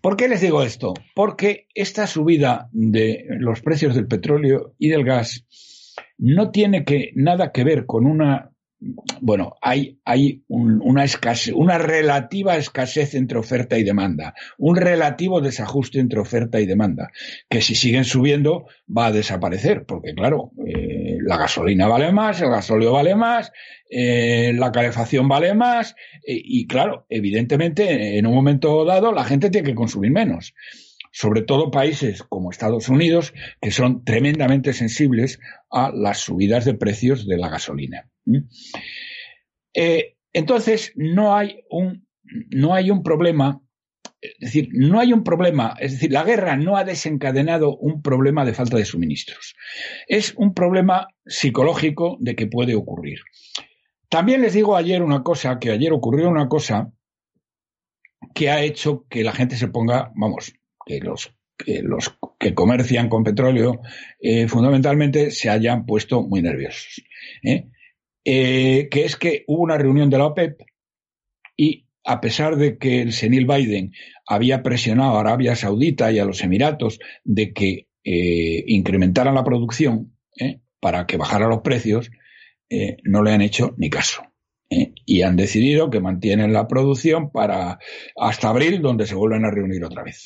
¿Por 0.00 0.16
qué 0.16 0.28
les 0.28 0.40
digo 0.40 0.62
esto? 0.62 0.94
Porque 1.14 1.66
esta 1.74 2.06
subida 2.06 2.68
de 2.72 3.26
los 3.38 3.60
precios 3.60 3.94
del 3.94 4.06
petróleo 4.06 4.74
y 4.78 4.88
del 4.88 5.04
gas 5.04 5.44
no 6.18 6.50
tiene 6.50 6.84
que, 6.84 7.12
nada 7.14 7.52
que 7.52 7.64
ver 7.64 7.86
con 7.86 8.06
una 8.06 8.50
bueno, 9.20 9.54
hay, 9.60 9.98
hay 10.04 10.44
una 10.48 11.04
escasez, 11.04 11.52
una 11.54 11.78
relativa 11.78 12.56
escasez 12.56 13.14
entre 13.14 13.38
oferta 13.38 13.76
y 13.78 13.82
demanda, 13.82 14.34
un 14.56 14.76
relativo 14.76 15.40
desajuste 15.40 15.98
entre 15.98 16.20
oferta 16.20 16.60
y 16.60 16.66
demanda, 16.66 17.10
que 17.48 17.60
si 17.60 17.74
siguen 17.74 18.04
subiendo 18.04 18.66
va 18.88 19.06
a 19.06 19.12
desaparecer, 19.12 19.84
porque 19.84 20.14
claro, 20.14 20.52
eh, 20.66 20.97
la 21.28 21.36
gasolina 21.36 21.86
vale 21.86 22.10
más, 22.10 22.40
el 22.40 22.48
gasóleo 22.48 22.90
vale 22.90 23.14
más, 23.14 23.52
eh, 23.90 24.54
la 24.54 24.72
calefacción 24.72 25.28
vale 25.28 25.52
más, 25.52 25.94
eh, 26.26 26.40
y 26.42 26.66
claro, 26.66 27.04
evidentemente 27.10 28.16
en 28.16 28.26
un 28.26 28.34
momento 28.34 28.82
dado 28.86 29.12
la 29.12 29.24
gente 29.24 29.50
tiene 29.50 29.68
que 29.68 29.74
consumir 29.74 30.10
menos 30.10 30.54
sobre 31.10 31.42
todo 31.42 31.70
países 31.70 32.22
como 32.22 32.50
Estados 32.50 32.88
Unidos, 32.88 33.34
que 33.60 33.70
son 33.72 34.04
tremendamente 34.04 34.72
sensibles 34.72 35.40
a 35.70 35.90
las 35.90 36.18
subidas 36.18 36.64
de 36.64 36.74
precios 36.74 37.26
de 37.26 37.38
la 37.38 37.48
gasolina. 37.48 38.08
Eh, 39.74 40.16
entonces, 40.32 40.92
no 40.94 41.34
hay 41.34 41.64
un, 41.70 42.06
no 42.50 42.74
hay 42.74 42.90
un 42.90 43.02
problema, 43.02 43.60
es 44.20 44.38
decir, 44.40 44.68
no 44.72 44.98
hay 44.98 45.12
un 45.12 45.22
problema, 45.22 45.76
es 45.78 45.92
decir, 45.92 46.12
la 46.12 46.24
guerra 46.24 46.56
no 46.56 46.76
ha 46.76 46.84
desencadenado 46.84 47.76
un 47.76 48.02
problema 48.02 48.44
de 48.44 48.54
falta 48.54 48.76
de 48.76 48.84
suministros. 48.84 49.54
Es 50.08 50.34
un 50.36 50.54
problema 50.54 51.08
psicológico 51.24 52.16
de 52.20 52.34
que 52.34 52.46
puede 52.46 52.74
ocurrir. 52.74 53.20
También 54.08 54.42
les 54.42 54.54
digo 54.54 54.76
ayer 54.76 55.02
una 55.02 55.22
cosa, 55.22 55.58
que 55.58 55.70
ayer 55.70 55.92
ocurrió 55.92 56.28
una 56.28 56.48
cosa 56.48 56.90
que 58.34 58.50
ha 58.50 58.62
hecho 58.62 59.06
que 59.08 59.22
la 59.22 59.32
gente 59.32 59.56
se 59.56 59.68
ponga, 59.68 60.12
vamos, 60.16 60.54
que 60.84 61.00
los 61.00 61.32
que 62.38 62.54
comercian 62.54 63.08
con 63.08 63.24
petróleo 63.24 63.80
eh, 64.20 64.46
fundamentalmente 64.48 65.30
se 65.30 65.50
hayan 65.50 65.86
puesto 65.86 66.22
muy 66.22 66.40
nerviosos. 66.40 67.02
¿eh? 67.42 67.68
Eh, 68.24 68.88
que 68.90 69.04
es 69.04 69.16
que 69.16 69.44
hubo 69.46 69.62
una 69.62 69.78
reunión 69.78 70.10
de 70.10 70.18
la 70.18 70.26
OPEP 70.26 70.62
y 71.56 71.87
a 72.08 72.20
pesar 72.20 72.56
de 72.56 72.78
que 72.78 73.02
el 73.02 73.12
senil 73.12 73.46
Biden 73.46 73.92
había 74.26 74.62
presionado 74.62 75.16
a 75.16 75.20
Arabia 75.20 75.54
Saudita 75.56 76.10
y 76.10 76.18
a 76.18 76.24
los 76.24 76.42
Emiratos 76.42 76.98
de 77.22 77.52
que 77.52 77.88
incrementaran 78.02 79.34
la 79.34 79.44
producción 79.44 80.16
para 80.80 81.06
que 81.06 81.18
bajaran 81.18 81.50
los 81.50 81.60
precios, 81.60 82.10
no 83.04 83.22
le 83.22 83.32
han 83.32 83.42
hecho 83.42 83.74
ni 83.76 83.90
caso. 83.90 84.22
y 84.70 85.22
han 85.22 85.36
decidido 85.36 85.90
que 85.90 86.00
mantienen 86.00 86.52
la 86.52 86.68
producción 86.68 87.30
para 87.30 87.78
hasta 88.16 88.48
abril, 88.48 88.80
donde 88.82 89.06
se 89.06 89.14
vuelven 89.14 89.44
a 89.44 89.50
reunir 89.50 89.84
otra 89.84 90.02
vez 90.02 90.24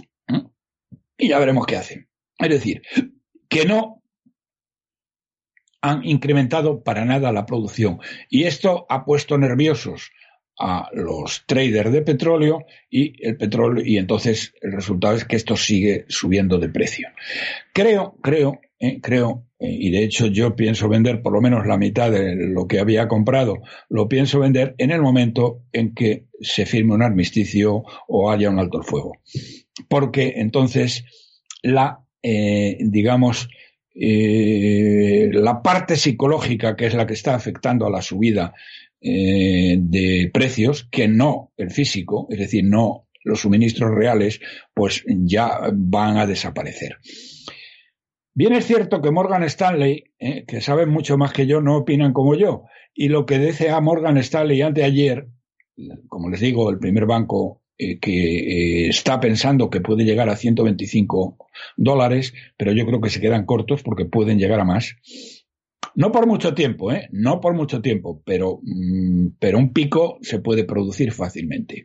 y 1.23 1.29
ya 1.29 1.39
veremos 1.39 1.67
qué 1.67 1.77
hacen. 1.77 2.09
Es 2.39 2.49
decir, 2.49 2.83
que 3.49 3.65
no 3.65 4.03
han 5.81 6.05
incrementado 6.05 6.83
para 6.83 7.05
nada 7.05 7.33
la 7.33 7.47
producción. 7.47 8.01
Y 8.29 8.45
esto 8.45 8.87
ha 8.89 9.05
puesto 9.05 9.39
nerviosos 9.39 10.11
a 10.59 10.89
los 10.93 11.45
traders 11.47 11.93
de 11.93 12.03
petróleo 12.03 12.65
y 12.91 13.15
el 13.27 13.37
petróleo, 13.37 13.85
y 13.85 13.97
entonces 13.99 14.55
el 14.61 14.73
resultado 14.73 15.17
es 15.17 15.25
que 15.25 15.37
esto 15.37 15.57
sigue 15.57 16.05
subiendo 16.09 16.59
de 16.59 16.69
precio. 16.69 17.09
Creo, 17.73 18.17
creo, 18.23 18.61
eh, 18.79 19.01
creo, 19.01 19.47
eh, 19.59 19.71
y 19.71 19.91
de 19.91 20.05
hecho 20.05 20.27
yo 20.27 20.55
pienso 20.55 20.89
vender 20.89 21.23
por 21.23 21.33
lo 21.33 21.41
menos 21.41 21.67
la 21.67 21.79
mitad 21.79 22.11
de 22.11 22.37
lo 22.37 22.67
que 22.67 22.81
había 22.81 23.09
comprado, 23.09 23.63
lo 23.89 24.09
pienso 24.09 24.41
vender 24.41 24.75
en 24.79 24.91
el 24.91 25.01
momento 25.01 25.63
en 25.73 25.95
que 25.95 26.27
se 26.41 26.67
firme 26.67 26.95
un 26.95 27.03
armisticio 27.03 27.85
o 28.09 28.31
haya 28.31 28.51
un 28.51 28.59
alto 28.59 28.79
el 28.79 28.85
fuego 28.85 29.13
porque 29.89 30.35
entonces 30.37 31.05
la, 31.63 32.05
eh, 32.23 32.77
digamos, 32.81 33.49
la 33.95 35.63
parte 35.63 35.97
psicológica, 35.97 36.77
que 36.77 36.87
es 36.87 36.95
la 36.95 37.07
que 37.07 37.13
está 37.13 37.35
afectando 37.35 37.87
a 37.87 37.91
la 37.91 38.01
subida 38.01 38.55
eh, 39.03 39.77
de 39.79 40.31
precios, 40.33 40.89
que 40.91 41.09
no 41.09 41.53
el 41.57 41.71
físico, 41.71 42.27
es 42.31 42.39
decir, 42.39 42.65
no 42.65 43.09
los 43.25 43.41
suministros 43.41 43.91
reales, 43.95 44.41
pues 44.75 45.05
ya 45.07 45.59
van 45.73 46.17
a 46.17 46.27
desaparecer. 46.27 46.97
Bien 48.35 48.53
es 48.55 48.67
cierto 48.67 49.01
que 49.01 49.11
Morgan 49.11 49.45
Stanley, 49.45 50.05
que 50.19 50.61
saben 50.61 50.89
mucho 50.89 51.17
más 51.19 51.33
que 51.33 51.47
yo, 51.47 51.61
no 51.61 51.77
opinan 51.77 52.13
como 52.13 52.35
yo. 52.35 52.65
Y 52.95 53.09
lo 53.09 53.25
que 53.27 53.39
dice 53.39 53.71
a 53.71 53.81
Morgan 53.81 54.17
Stanley 54.19 54.63
anteayer, 54.63 55.29
como 56.09 56.31
les 56.31 56.41
digo, 56.41 56.71
el 56.71 56.79
primer 56.79 57.07
banco 57.07 57.63
eh, 57.79 57.99
que 57.99 58.85
eh, 58.85 58.89
está 58.89 59.19
pensando 59.19 59.71
que 59.71 59.81
puede 59.81 60.05
llegar 60.05 60.29
a 60.29 60.37
125 60.37 61.37
dólares, 61.77 62.35
pero 62.57 62.73
yo 62.73 62.87
creo 62.87 63.01
que 63.01 63.11
se 63.11 63.21
quedan 63.21 63.47
cortos 63.47 63.83
porque 63.83 64.05
pueden 64.05 64.39
llegar 64.39 64.61
a 64.61 64.65
más. 64.65 64.97
No 65.95 66.13
por 66.13 66.27
mucho 66.27 66.55
tiempo, 66.55 66.93
¿eh? 66.93 67.09
No 67.13 67.41
por 67.41 67.55
mucho 67.55 67.81
tiempo, 67.83 68.23
pero, 68.25 68.61
mm, 68.63 69.29
pero 69.39 69.59
un 69.59 69.73
pico 69.73 70.19
se 70.23 70.41
puede 70.41 70.65
producir 70.65 71.13
fácilmente. 71.13 71.85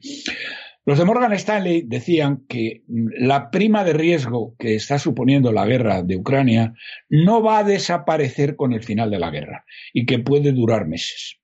Los 0.85 0.97
de 0.97 1.05
Morgan 1.05 1.33
Stanley 1.33 1.83
decían 1.85 2.45
que 2.47 2.83
mm, 2.87 3.25
la 3.25 3.51
prima 3.51 3.83
de 3.83 3.93
riesgo 3.93 4.55
que 4.57 4.75
está 4.75 4.99
suponiendo 4.99 5.51
la 5.51 5.65
guerra 5.65 6.03
de 6.03 6.15
Ucrania 6.15 6.73
no 7.09 7.41
va 7.41 7.59
a 7.59 7.63
desaparecer 7.63 8.55
con 8.55 8.73
el 8.73 8.83
final 8.83 9.09
de 9.11 9.19
la 9.19 9.31
guerra 9.31 9.65
y 9.93 10.05
que 10.05 10.19
puede 10.19 10.51
durar 10.53 10.87
meses. 10.87 11.39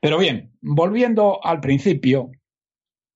Pero 0.00 0.18
bien, 0.18 0.52
volviendo 0.60 1.44
al 1.44 1.60
principio, 1.60 2.30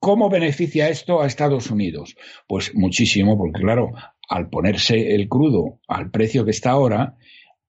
¿Cómo 0.03 0.31
beneficia 0.31 0.89
esto 0.89 1.21
a 1.21 1.27
Estados 1.27 1.71
Unidos? 1.71 2.17
Pues 2.49 2.75
muchísimo, 2.75 3.37
porque 3.37 3.61
claro, 3.61 3.93
al 4.31 4.49
ponerse 4.49 5.15
el 5.15 5.29
crudo 5.29 5.79
al 5.89 6.11
precio 6.11 6.47
que 6.47 6.53
está 6.53 6.71
ahora, 6.71 7.17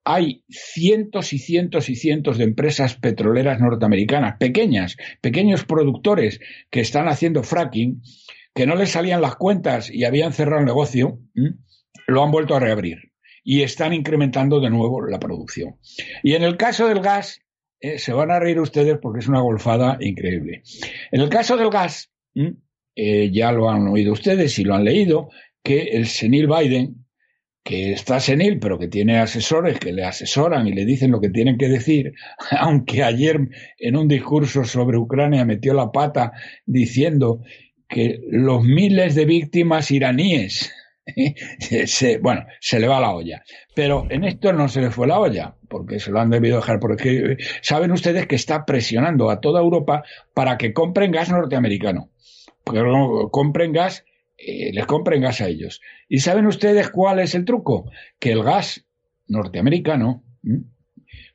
hay 0.04 0.44
cientos 0.50 1.34
y 1.34 1.40
cientos 1.40 1.90
y 1.90 1.96
cientos 1.96 2.38
de 2.38 2.46
empresas 2.46 2.96
petroleras 2.96 3.60
norteamericanas, 3.60 4.38
pequeñas, 4.38 4.98
pequeños 5.22 5.66
productores 5.66 6.40
que 6.70 6.82
están 6.82 7.08
haciendo 7.08 7.44
fracking, 7.44 8.02
que 8.54 8.66
no 8.66 8.76
les 8.76 8.92
salían 8.92 9.22
las 9.22 9.36
cuentas 9.36 9.90
y 9.92 10.04
habían 10.04 10.34
cerrado 10.34 10.60
el 10.60 10.66
negocio, 10.66 11.20
lo 12.08 12.24
han 12.24 12.32
vuelto 12.32 12.56
a 12.56 12.60
reabrir 12.60 13.12
y 13.44 13.62
están 13.62 13.94
incrementando 13.94 14.60
de 14.60 14.70
nuevo 14.70 15.06
la 15.06 15.20
producción. 15.20 15.78
Y 16.24 16.34
en 16.34 16.44
el 16.44 16.58
caso 16.58 16.88
del 16.88 17.02
gas, 17.02 17.42
eh, 17.80 17.98
se 17.98 18.14
van 18.14 18.32
a 18.32 18.40
reír 18.40 18.60
ustedes 18.60 18.98
porque 19.02 19.20
es 19.20 19.28
una 19.28 19.42
golfada 19.42 19.98
increíble. 20.00 20.64
En 21.12 21.22
el 21.22 21.30
caso 21.30 21.58
del 21.58 21.70
gas. 21.70 22.12
Eh, 22.94 23.32
ya 23.32 23.52
lo 23.52 23.70
han 23.70 23.88
oído 23.88 24.12
ustedes 24.12 24.60
y 24.60 24.64
lo 24.64 24.76
han 24.76 24.84
leído, 24.84 25.30
que 25.64 25.84
el 25.84 26.08
senil 26.08 26.48
Biden, 26.48 27.01
que 27.64 27.94
está 27.94 28.20
senil, 28.20 28.60
pero 28.60 28.80
que 28.80 28.88
tiene 28.88 29.20
asesores 29.20 29.80
que 29.80 29.94
le 29.94 30.04
asesoran 30.04 30.68
y 30.68 30.74
le 30.74 30.86
dicen 30.86 31.12
lo 31.12 31.22
que 31.22 31.30
tienen 31.30 31.58
que 31.58 31.70
decir, 31.70 32.14
aunque 32.60 33.04
ayer 33.04 33.40
en 33.78 33.96
un 33.96 34.08
discurso 34.08 34.64
sobre 34.64 34.98
Ucrania 34.98 35.46
metió 35.46 35.74
la 35.74 35.92
pata 35.92 36.32
diciendo 36.66 37.42
que 37.88 38.20
los 38.30 38.64
miles 38.64 39.16
de 39.16 39.26
víctimas 39.26 39.92
iraníes 39.92 40.72
se, 41.86 42.18
bueno, 42.20 42.46
se 42.60 42.80
le 42.80 42.88
va 42.88 43.00
la 43.00 43.14
olla. 43.14 43.44
Pero 43.76 44.08
en 44.10 44.24
esto 44.24 44.54
no 44.54 44.68
se 44.68 44.82
le 44.82 44.92
fue 44.92 45.08
la 45.08 45.20
olla, 45.20 45.56
porque 45.70 46.00
se 46.00 46.12
lo 46.12 46.20
han 46.20 46.30
debido 46.30 46.58
dejar. 46.58 46.80
Porque 46.80 47.38
saben 47.62 47.92
ustedes 47.92 48.28
que 48.28 48.36
está 48.36 48.66
presionando 48.66 49.30
a 49.30 49.42
toda 49.42 49.62
Europa 49.62 50.04
para 50.34 50.58
que 50.58 50.74
compren 50.74 51.12
gas 51.12 51.30
norteamericano. 51.30 52.10
Porque 52.64 52.82
compren 53.32 53.74
gas, 53.74 54.06
eh, 54.46 54.72
les 54.74 54.86
compren 54.86 55.22
gas 55.22 55.42
a 55.42 55.48
ellos. 55.48 55.82
¿Y 56.10 56.20
saben 56.20 56.48
ustedes 56.48 56.90
cuál 56.90 57.20
es 57.20 57.36
el 57.36 57.46
truco? 57.46 57.90
Que 58.20 58.32
el 58.32 58.44
gas 58.44 58.86
norteamericano, 59.28 60.24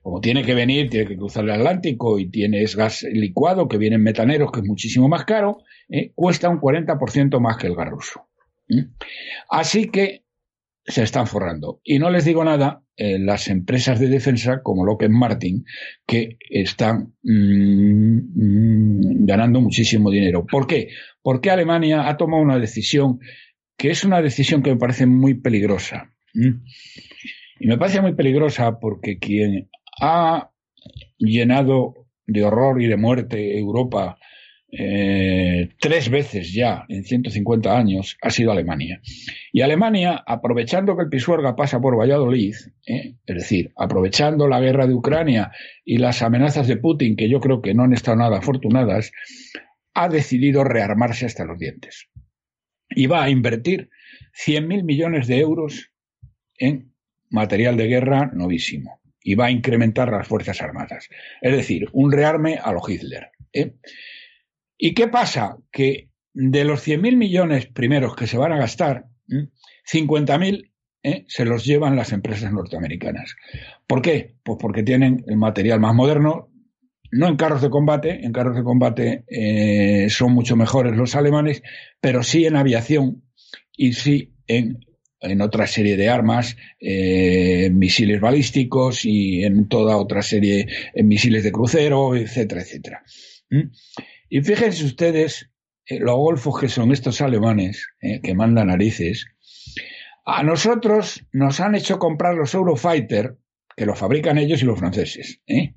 como 0.02 0.20
tiene 0.20 0.44
que 0.44 0.54
venir, 0.54 0.90
tiene 0.90 1.06
que 1.06 1.16
cruzar 1.16 1.44
el 1.44 1.50
Atlántico 1.50 2.18
y 2.18 2.28
tiene 2.28 2.64
gas 2.64 3.04
licuado 3.10 3.68
que 3.68 3.78
viene 3.78 3.96
en 3.96 4.02
metaneros, 4.02 4.52
que 4.52 4.60
es 4.60 4.66
muchísimo 4.66 5.08
más 5.08 5.24
caro, 5.24 5.58
¿eh? 5.88 6.12
cuesta 6.14 6.48
un 6.48 6.60
40% 6.60 7.40
más 7.40 7.56
que 7.56 7.68
el 7.68 7.74
gas 7.74 7.88
ruso. 7.88 8.26
Así 9.48 9.88
que 9.88 10.25
se 10.86 11.02
están 11.02 11.26
forrando. 11.26 11.80
Y 11.82 11.98
no 11.98 12.10
les 12.10 12.24
digo 12.24 12.44
nada 12.44 12.82
en 12.96 13.26
las 13.26 13.48
empresas 13.48 13.98
de 14.00 14.08
defensa 14.08 14.62
como 14.62 14.84
Lockheed 14.84 15.10
Martin, 15.10 15.64
que 16.06 16.38
están 16.50 17.14
mm, 17.22 18.16
mm, 18.34 19.26
ganando 19.26 19.60
muchísimo 19.60 20.10
dinero. 20.10 20.46
¿Por 20.46 20.66
qué? 20.66 20.88
Porque 21.22 21.50
Alemania 21.50 22.08
ha 22.08 22.16
tomado 22.16 22.42
una 22.42 22.58
decisión 22.58 23.18
que 23.76 23.90
es 23.90 24.04
una 24.04 24.22
decisión 24.22 24.62
que 24.62 24.70
me 24.70 24.78
parece 24.78 25.06
muy 25.06 25.34
peligrosa. 25.34 26.12
Y 26.32 27.66
me 27.66 27.78
parece 27.78 28.00
muy 28.00 28.14
peligrosa 28.14 28.78
porque 28.78 29.18
quien 29.18 29.68
ha 30.00 30.50
llenado 31.18 31.94
de 32.26 32.44
horror 32.44 32.80
y 32.82 32.86
de 32.86 32.96
muerte 32.96 33.58
Europa 33.58 34.18
eh, 34.68 35.70
tres 35.78 36.10
veces 36.10 36.52
ya 36.52 36.84
en 36.88 37.04
150 37.04 37.76
años 37.76 38.18
ha 38.20 38.30
sido 38.30 38.50
Alemania. 38.50 39.00
Y 39.52 39.60
Alemania, 39.60 40.22
aprovechando 40.26 40.96
que 40.96 41.04
el 41.04 41.08
Pisuerga 41.08 41.54
pasa 41.54 41.80
por 41.80 41.96
Valladolid, 41.98 42.54
eh, 42.86 43.14
es 43.24 43.34
decir, 43.36 43.72
aprovechando 43.76 44.48
la 44.48 44.60
guerra 44.60 44.86
de 44.86 44.94
Ucrania 44.94 45.52
y 45.84 45.98
las 45.98 46.22
amenazas 46.22 46.66
de 46.66 46.76
Putin, 46.76 47.16
que 47.16 47.28
yo 47.28 47.40
creo 47.40 47.62
que 47.62 47.74
no 47.74 47.84
han 47.84 47.92
estado 47.92 48.16
nada 48.16 48.38
afortunadas, 48.38 49.12
ha 49.94 50.08
decidido 50.08 50.64
rearmarse 50.64 51.26
hasta 51.26 51.44
los 51.44 51.58
dientes. 51.58 52.08
Y 52.90 53.06
va 53.06 53.24
a 53.24 53.30
invertir 53.30 53.88
100.000 54.46 54.84
millones 54.84 55.26
de 55.26 55.38
euros 55.38 55.90
en 56.58 56.92
material 57.30 57.76
de 57.76 57.86
guerra 57.86 58.30
novísimo. 58.32 59.00
Y 59.22 59.34
va 59.34 59.46
a 59.46 59.50
incrementar 59.50 60.10
las 60.10 60.28
Fuerzas 60.28 60.60
Armadas. 60.62 61.08
Es 61.40 61.56
decir, 61.56 61.88
un 61.92 62.12
rearme 62.12 62.58
a 62.62 62.72
lo 62.72 62.80
Hitler. 62.86 63.30
¿eh? 63.52 63.74
¿Y 64.78 64.94
qué 64.94 65.08
pasa? 65.08 65.56
Que 65.70 66.10
de 66.32 66.64
los 66.64 66.86
100.000 66.86 67.16
millones 67.16 67.66
primeros 67.66 68.14
que 68.14 68.26
se 68.26 68.36
van 68.36 68.52
a 68.52 68.58
gastar, 68.58 69.06
50.000 69.90 70.70
¿eh? 71.02 71.24
se 71.28 71.44
los 71.44 71.64
llevan 71.64 71.96
las 71.96 72.12
empresas 72.12 72.52
norteamericanas. 72.52 73.36
¿Por 73.86 74.02
qué? 74.02 74.34
Pues 74.42 74.58
porque 74.60 74.82
tienen 74.82 75.24
el 75.26 75.36
material 75.36 75.80
más 75.80 75.94
moderno, 75.94 76.50
no 77.12 77.28
en 77.28 77.36
carros 77.36 77.62
de 77.62 77.70
combate, 77.70 78.24
en 78.24 78.32
carros 78.32 78.56
de 78.56 78.64
combate 78.64 79.24
eh, 79.28 80.08
son 80.10 80.32
mucho 80.32 80.56
mejores 80.56 80.96
los 80.96 81.14
alemanes, 81.14 81.62
pero 82.00 82.22
sí 82.22 82.44
en 82.44 82.56
aviación 82.56 83.22
y 83.76 83.92
sí 83.92 84.34
en, 84.48 84.80
en 85.20 85.40
otra 85.40 85.66
serie 85.68 85.96
de 85.96 86.08
armas, 86.08 86.56
eh, 86.80 87.70
misiles 87.72 88.20
balísticos 88.20 89.04
y 89.04 89.44
en 89.44 89.68
toda 89.68 89.96
otra 89.96 90.22
serie, 90.22 90.66
en 90.92 91.06
misiles 91.06 91.44
de 91.44 91.52
crucero, 91.52 92.16
etcétera, 92.16 92.62
etcétera. 92.62 93.02
Y 94.28 94.40
fíjense 94.42 94.84
ustedes 94.84 95.50
eh, 95.86 96.00
los 96.00 96.16
golfos 96.16 96.60
que 96.60 96.68
son 96.68 96.92
estos 96.92 97.20
alemanes, 97.20 97.88
eh, 98.00 98.20
que 98.20 98.34
mandan 98.34 98.68
narices. 98.68 99.26
A 100.24 100.42
nosotros 100.42 101.24
nos 101.32 101.60
han 101.60 101.76
hecho 101.76 101.98
comprar 101.98 102.34
los 102.34 102.54
Eurofighter, 102.54 103.36
que 103.76 103.86
los 103.86 103.98
fabrican 103.98 104.38
ellos 104.38 104.62
y 104.62 104.66
los 104.66 104.78
franceses. 104.78 105.40
¿eh? 105.46 105.74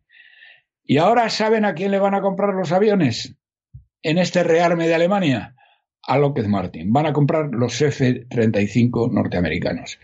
Y 0.84 0.98
ahora 0.98 1.30
saben 1.30 1.66
a 1.66 1.76
quién 1.76 1.92
le 1.92 2.00
van 2.00 2.16
a 2.16 2.22
comprar 2.22 2.56
los 2.56 2.72
aviones 2.72 3.36
en 4.02 4.18
este 4.18 4.44
rearme 4.44 4.88
de 4.88 4.96
Alemania. 4.96 5.56
A 6.02 6.18
Lockheed 6.18 6.48
Martin. 6.48 6.92
Van 6.92 7.06
a 7.06 7.14
comprar 7.14 7.50
los 7.52 7.80
F-35 7.80 9.12
norteamericanos. 9.12 10.00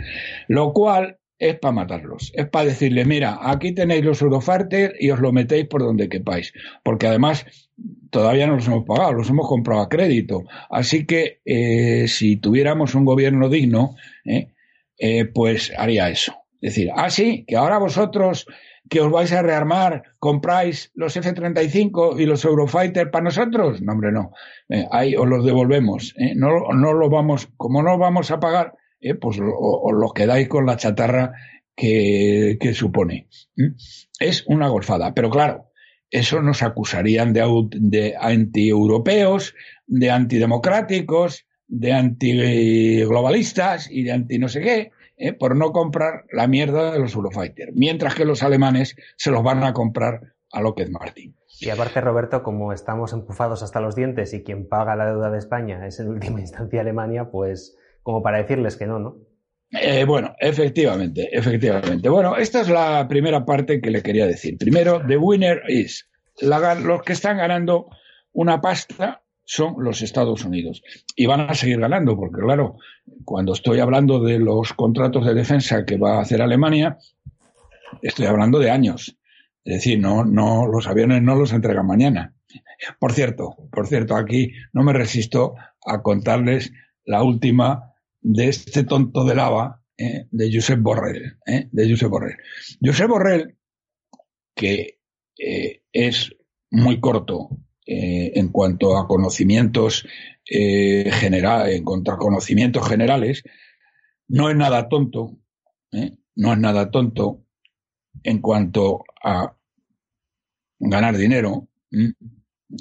Lo 0.48 0.72
cual 0.74 1.18
es 1.40 1.58
para 1.60 1.74
matarlos, 1.74 2.32
es 2.36 2.48
para 2.48 2.66
decirle, 2.66 3.06
mira, 3.06 3.40
aquí 3.42 3.74
tenéis 3.74 4.06
los 4.06 4.22
Eurofighter 4.22 4.96
y 5.00 5.10
os 5.12 5.20
lo 5.20 5.32
metéis 5.32 5.68
por 5.68 5.82
donde 5.82 6.08
quepáis, 6.08 6.54
porque 6.84 7.08
además 7.08 7.46
todavía 8.16 8.48
no 8.48 8.56
los 8.56 8.68
hemos 8.68 8.86
pagado, 8.86 9.12
los 9.12 9.30
hemos 9.30 9.46
comprado 9.46 9.82
a 9.82 9.90
crédito. 9.90 10.46
Así 10.70 11.06
que 11.06 11.42
eh, 11.44 12.08
si 12.08 12.38
tuviéramos 12.38 12.96
un 12.96 13.04
gobierno 13.04 13.50
digno, 13.50 13.98
eh, 14.24 14.54
eh, 14.98 15.26
pues 15.26 15.74
haría 15.78 16.10
eso. 16.10 16.34
Es 16.62 16.76
decir, 16.76 16.92
ah, 16.96 17.10
sí, 17.10 17.44
que 17.46 17.58
ahora 17.58 17.78
vosotros 17.78 18.48
que 18.90 19.02
os 19.02 19.12
vais 19.12 19.34
a 19.34 19.42
rearmar, 19.42 20.04
compráis 20.18 20.92
los 20.94 21.18
F-35 21.18 22.18
y 22.18 22.26
los 22.26 22.46
Eurofighter 22.46 23.12
para 23.12 23.26
nosotros. 23.26 23.82
No, 23.82 23.92
hombre, 23.92 24.14
no. 24.14 24.32
ahí 24.92 25.18
os 25.18 25.28
los 25.28 25.44
devolvemos. 25.44 26.16
No, 26.36 26.72
no 26.74 26.94
lo 26.94 27.10
vamos, 27.10 27.50
como 27.58 27.84
no 27.84 27.98
vamos 27.98 28.32
a 28.32 28.40
pagar, 28.40 28.76
pues 29.20 29.40
os 29.42 29.94
lo 29.94 30.12
quedáis 30.14 30.48
con 30.48 30.66
la 30.66 30.78
chatarra 30.78 31.34
que, 31.76 32.58
que 32.62 32.74
supone. 32.74 33.28
Es 34.20 34.46
una 34.48 34.70
golfada. 34.70 35.14
Pero 35.14 35.30
claro, 35.30 35.66
eso 36.16 36.42
nos 36.42 36.64
acusarían 36.64 37.34
de, 37.34 37.44
de 37.72 38.16
anti-europeos, 38.18 39.54
de 39.86 40.12
antidemocráticos, 40.12 41.46
de 41.68 41.92
antiglobalistas 41.92 43.90
y 43.92 44.04
de 44.04 44.14
anti 44.14 44.40
no 44.40 44.48
sé 44.48 44.62
qué, 44.62 44.92
¿eh? 45.18 45.34
por 45.34 45.58
no 45.58 45.74
comprar 45.74 46.24
la 46.32 46.48
mierda 46.48 46.94
de 46.94 47.00
los 47.00 47.16
Eurofighter, 47.16 47.72
mientras 47.74 48.16
que 48.16 48.24
los 48.24 48.44
alemanes 48.44 48.96
se 49.18 49.32
los 49.32 49.44
van 49.44 49.64
a 49.64 49.74
comprar 49.74 50.36
a 50.54 50.62
Lockheed 50.62 50.90
Martin. 50.90 51.36
Y 51.60 51.70
aparte, 51.70 52.00
Roberto, 52.00 52.44
como 52.44 52.72
estamos 52.72 53.12
empufados 53.12 53.62
hasta 53.62 53.82
los 53.82 53.96
dientes 53.96 54.34
y 54.34 54.44
quien 54.44 54.70
paga 54.70 54.96
la 54.96 55.08
deuda 55.08 55.32
de 55.32 55.38
España 55.38 55.86
es 55.86 56.00
en 56.00 56.08
última 56.08 56.40
instancia 56.42 56.80
Alemania, 56.80 57.30
pues 57.30 57.78
como 58.04 58.24
para 58.24 58.38
decirles 58.38 58.78
que 58.78 58.86
no, 58.86 59.00
¿no? 59.00 59.18
Eh, 59.72 60.06
bueno, 60.06 60.36
efectivamente, 60.40 61.30
efectivamente. 61.32 62.08
Bueno, 62.10 62.38
esta 62.38 62.62
es 62.62 62.70
la 62.70 63.08
primera 63.08 63.46
parte 63.46 63.82
que 63.82 63.92
le 63.92 64.02
quería 64.02 64.26
decir. 64.26 64.58
Primero, 64.58 65.02
the 65.06 65.18
winner 65.18 65.62
is. 65.68 66.08
los 66.42 67.02
que 67.04 67.14
están 67.14 67.38
ganando 67.38 67.88
una 68.32 68.62
pasta 68.62 69.24
son 69.44 69.76
los 69.80 70.02
Estados 70.02 70.44
Unidos. 70.44 70.82
Y 71.16 71.26
van 71.26 71.42
a 71.42 71.54
seguir 71.54 71.80
ganando, 71.80 72.16
porque 72.16 72.42
claro, 72.42 72.78
cuando 73.24 73.54
estoy 73.54 73.80
hablando 73.80 74.20
de 74.20 74.40
los 74.40 74.74
contratos 74.74 75.26
de 75.26 75.34
defensa 75.34 75.86
que 75.86 75.98
va 75.98 76.18
a 76.18 76.22
hacer 76.22 76.42
Alemania, 76.42 76.98
estoy 78.02 78.26
hablando 78.26 78.60
de 78.60 78.72
años. 78.72 79.18
Es 79.64 79.76
decir, 79.76 80.00
no, 80.00 80.26
no, 80.26 80.68
los 80.68 80.88
aviones 80.88 81.22
no 81.22 81.36
los 81.36 81.54
entregan 81.54 81.88
mañana. 81.88 82.34
Por 83.00 83.14
cierto, 83.14 83.56
por 83.72 83.88
cierto, 83.88 84.16
aquí 84.16 84.52
no 84.74 84.84
me 84.84 84.94
resisto 84.94 85.56
a 85.86 86.02
contarles 86.02 86.72
la 87.04 87.24
última 87.24 87.95
de 88.28 88.48
este 88.48 88.84
tonto 88.84 89.24
de 89.24 89.36
lava 89.36 89.84
eh, 89.98 90.26
de 90.32 90.52
Josep 90.52 90.82
Borrell. 90.82 91.38
Eh, 91.46 91.70
de 91.72 91.90
Josep 91.90 92.10
Borrell. 92.10 92.38
Josep 92.82 93.08
Borrell, 93.08 93.56
que 94.56 95.00
eh, 95.38 95.84
es 95.92 96.36
muy 96.72 97.00
corto 97.00 97.50
en 97.88 98.50
cuanto 98.50 98.98
a 98.98 99.08
conocimientos 99.08 100.08
generales, 100.44 101.76
en 101.76 101.84
cuanto 101.84 102.12
a 102.12 102.18
conocimientos 102.18 102.90
generales, 102.90 103.44
no 104.28 104.50
es 104.50 104.56
nada 104.56 104.90
tonto, 104.90 105.38
no 105.92 106.54
es 106.54 106.58
nada 106.58 106.90
tonto 106.90 107.44
en 108.24 108.42
cuanto 108.42 109.04
a 109.24 109.56
ganar 110.80 111.16
dinero 111.16 111.68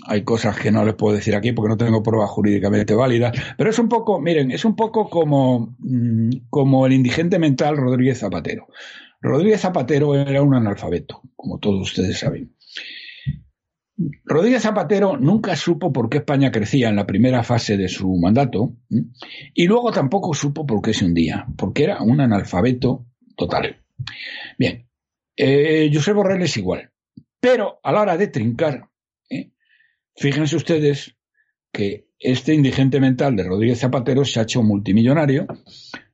hay 0.07 0.25
cosas 0.25 0.59
que 0.59 0.71
no 0.71 0.85
les 0.85 0.95
puedo 0.95 1.15
decir 1.15 1.35
aquí 1.35 1.53
porque 1.53 1.69
no 1.69 1.77
tengo 1.77 2.03
pruebas 2.03 2.31
jurídicamente 2.31 2.95
válidas, 2.95 3.39
pero 3.57 3.71
es 3.71 3.79
un 3.79 3.89
poco, 3.89 4.21
miren, 4.21 4.51
es 4.51 4.65
un 4.65 4.77
poco 4.77 5.09
como, 5.09 5.77
mm, 5.79 6.49
como 6.51 6.87
el 6.87 6.93
indigente 6.93 7.39
mental 7.39 7.77
Rodríguez 7.77 8.19
Zapatero. 8.19 8.67
Rodríguez 9.21 9.61
Zapatero 9.61 10.15
era 10.15 10.43
un 10.43 10.55
analfabeto, 10.55 11.23
como 11.37 11.59
todos 11.59 11.83
ustedes 11.83 12.19
saben. 12.19 12.55
Rodríguez 14.25 14.63
Zapatero 14.63 15.17
nunca 15.17 15.55
supo 15.55 15.93
por 15.93 16.09
qué 16.09 16.19
España 16.19 16.51
crecía 16.51 16.89
en 16.89 16.97
la 16.97 17.07
primera 17.07 17.45
fase 17.45 17.77
de 17.77 17.89
su 17.89 18.13
mandato 18.17 18.75
y 19.55 19.67
luego 19.67 19.93
tampoco 19.93 20.35
supo 20.35 20.67
por 20.67 20.83
qué 20.83 20.93
se 20.93 21.05
hundía, 21.05 21.47
porque 21.57 21.85
era 21.85 22.03
un 22.03 22.21
analfabeto 22.21 23.07
total. 23.37 23.85
Bien, 24.59 24.89
eh, 25.37 25.91
José 25.93 26.13
Borrell 26.13 26.43
es 26.43 26.57
igual, 26.57 26.91
pero 27.41 27.79
a 27.83 27.93
la 27.93 28.03
hora 28.03 28.17
de 28.17 28.27
trincar, 28.27 28.91
Fíjense 30.17 30.57
ustedes 30.57 31.17
que 31.73 32.09
este 32.19 32.55
indigente 32.55 33.01
mental 33.01 33.37
de 33.37 33.43
Rodríguez 33.43 33.81
Zapatero 33.81 34.25
se 34.25 34.41
ha 34.41 34.45
hecho 34.45 34.63
multimillonario 34.63 35.47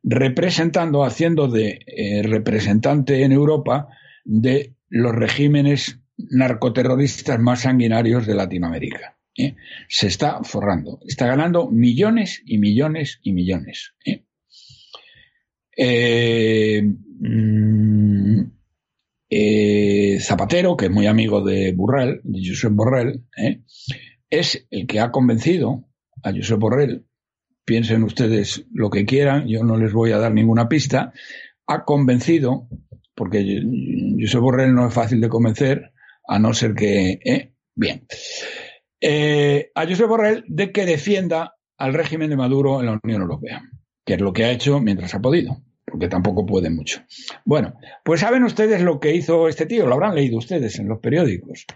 representando, 0.03 1.05
haciendo 1.05 1.49
de 1.49 1.81
eh, 1.87 2.23
representante 2.23 3.23
en 3.23 3.33
Europa 3.33 3.89
de 4.25 4.75
los 4.89 5.15
regímenes 5.15 6.01
narcoterroristas 6.17 7.39
más 7.39 7.61
sanguinarios 7.63 8.27
de 8.27 8.35
Latinoamérica. 8.35 9.19
¿eh? 9.37 9.57
Se 9.89 10.07
está 10.07 10.43
forrando. 10.43 11.01
Está 11.07 11.27
ganando 11.27 11.71
millones 11.71 12.43
y 12.45 12.59
millones 12.59 13.21
y 13.23 13.33
millones. 13.33 13.95
¿eh? 14.05 14.25
Mm, 19.31 20.19
Zapatero, 20.21 20.77
que 20.77 20.87
es 20.87 20.91
muy 20.91 21.07
amigo 21.07 21.41
de 21.41 21.73
Burrell, 21.73 22.21
de 22.25 22.41
Josep 22.45 22.73
Borrell, 22.73 23.25
es 24.29 24.67
el 24.71 24.87
que 24.87 25.01
ha 25.01 25.11
convencido 25.11 25.85
a 26.23 26.33
Josep 26.33 26.59
Borrell, 26.59 27.07
piensen 27.65 28.03
ustedes 28.03 28.67
lo 28.73 28.91
que 28.91 29.05
quieran, 29.05 29.47
yo 29.47 29.63
no 29.63 29.77
les 29.77 29.93
voy 29.93 30.13
a 30.13 30.19
dar 30.19 30.33
ninguna 30.33 30.69
pista, 30.69 31.13
ha 31.67 31.85
convencido, 31.85 32.69
porque 33.15 33.63
Josep 34.21 34.41
Borrell 34.41 34.75
no 34.75 34.89
es 34.89 34.95
fácil 34.95 35.21
de 35.21 35.29
convencer, 35.29 35.93
a 36.27 36.39
no 36.39 36.53
ser 36.53 36.75
que... 36.75 37.21
¿eh? 37.25 37.53
Bien. 37.75 38.07
Eh, 39.01 39.71
a 39.75 39.87
Josep 39.87 40.09
Borrell 40.09 40.45
de 40.49 40.73
que 40.73 40.85
defienda 40.85 41.55
al 41.79 41.95
régimen 41.95 42.31
de 42.31 42.37
Maduro 42.37 42.81
en 42.81 42.87
la 42.87 43.01
Unión 43.03 43.23
Europea, 43.23 43.63
que 44.05 44.15
es 44.15 44.21
lo 44.21 44.33
que 44.33 44.45
ha 44.45 44.51
hecho 44.51 44.81
mientras 44.81 45.15
ha 45.15 45.21
podido, 45.21 45.63
porque 45.91 46.09
tampoco 46.09 46.47
puede 46.47 46.71
mucho. 46.71 47.03
Bueno, 47.45 47.75
pues 48.05 48.21
saben 48.21 48.45
ustedes 48.45 48.83
lo 48.83 49.01
que 49.01 49.15
hizo 49.15 49.49
este 49.49 49.67
tío, 49.67 49.87
lo 49.87 49.95
habrán 49.95 50.15
leído 50.15 50.39
ustedes 50.39 50.79
en 50.79 50.89
los 50.89 51.01
periódicos. 51.01 51.67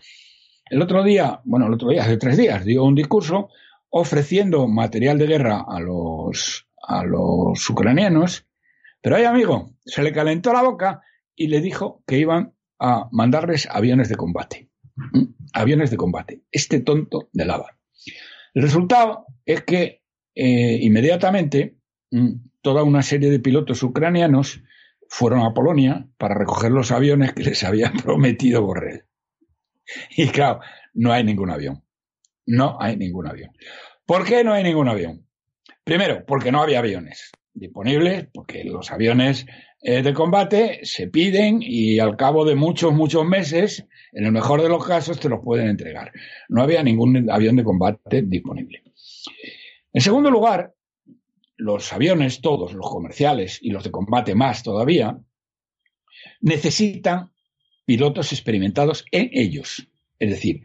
El 0.67 0.81
otro 0.81 1.05
día, 1.05 1.41
bueno, 1.45 1.67
el 1.67 1.75
otro 1.75 1.91
día, 1.91 2.03
hace 2.03 2.17
tres 2.17 2.37
días, 2.37 2.65
dio 2.65 2.85
un 2.85 2.95
discurso 2.95 3.49
ofreciendo 3.91 4.67
material 4.67 5.19
de 5.19 5.27
guerra 5.27 5.65
a 5.67 5.81
los, 5.81 6.67
a 6.83 7.05
los 7.05 7.69
ucranianos, 7.69 8.47
pero 9.03 9.17
ahí, 9.17 9.25
amigo, 9.25 9.71
se 9.85 10.03
le 10.03 10.13
calentó 10.13 10.53
la 10.53 10.63
boca 10.63 11.03
y 11.37 11.49
le 11.49 11.61
dijo 11.61 12.03
que 12.07 12.19
iban 12.19 12.55
a 12.79 13.09
mandarles 13.13 13.69
aviones 13.71 14.09
de 14.09 14.17
combate. 14.17 14.71
Aviones 15.53 15.91
de 15.91 15.97
combate. 15.97 16.43
Este 16.51 16.81
tonto 16.81 17.29
de 17.33 17.45
lava. 17.45 17.77
El 18.55 18.63
resultado 18.63 19.27
es 19.45 19.63
que 19.63 20.03
eh, 20.35 20.79
inmediatamente 20.81 21.77
toda 22.65 22.83
una 22.83 23.03
serie 23.03 23.31
de 23.31 23.41
pilotos 23.41 23.83
ucranianos 23.83 24.63
fueron 25.11 25.41
a 25.41 25.53
Polonia 25.53 26.09
para 26.17 26.35
recoger 26.35 26.73
los 26.73 26.91
aviones 26.91 27.35
que 27.35 27.45
les 27.45 27.63
había 27.63 27.93
prometido 28.03 28.63
Borrell. 28.63 29.05
Y 30.17 30.29
claro, 30.29 30.61
no 30.95 31.13
hay 31.13 31.25
ningún 31.25 31.51
avión. 31.51 31.85
No 32.47 32.79
hay 32.81 32.97
ningún 32.97 33.29
avión. 33.29 33.51
¿Por 34.07 34.25
qué 34.25 34.43
no 34.43 34.55
hay 34.55 34.65
ningún 34.65 34.89
avión? 34.89 35.27
Primero, 35.85 36.25
porque 36.27 36.51
no 36.51 36.63
había 36.63 36.79
aviones 36.79 37.31
disponibles, 37.53 38.29
porque 38.33 38.65
los 38.65 38.91
aviones 38.91 39.45
eh, 39.83 40.03
de 40.03 40.15
combate 40.15 40.81
se 40.85 41.09
piden 41.09 41.59
y 41.61 41.99
al 41.99 42.17
cabo 42.17 42.47
de 42.47 42.55
muchos, 42.55 42.95
muchos 42.95 43.27
meses, 43.27 43.87
en 44.13 44.25
el 44.25 44.33
mejor 44.33 44.63
de 44.63 44.71
los 44.71 44.87
casos, 44.87 45.21
te 45.21 45.29
los 45.29 45.41
pueden 45.45 45.69
entregar. 45.69 46.13
No 46.49 46.63
había 46.63 46.83
ningún 46.83 47.31
avión 47.31 47.57
de 47.57 47.65
combate 47.65 48.23
disponible. 48.23 48.83
En 49.93 50.01
segundo 50.01 50.31
lugar, 50.31 50.74
los 51.57 51.93
aviones, 51.93 52.41
todos 52.41 52.73
los 52.73 52.89
comerciales 52.89 53.59
y 53.63 53.71
los 53.71 53.85
de 53.85 53.91
combate 53.91 54.35
más 54.35 54.63
todavía, 54.63 55.19
necesitan 56.41 57.33
pilotos 57.85 58.33
experimentados 58.33 59.05
en 59.11 59.31
ellos. 59.33 59.89
Es 60.19 60.31
decir, 60.31 60.63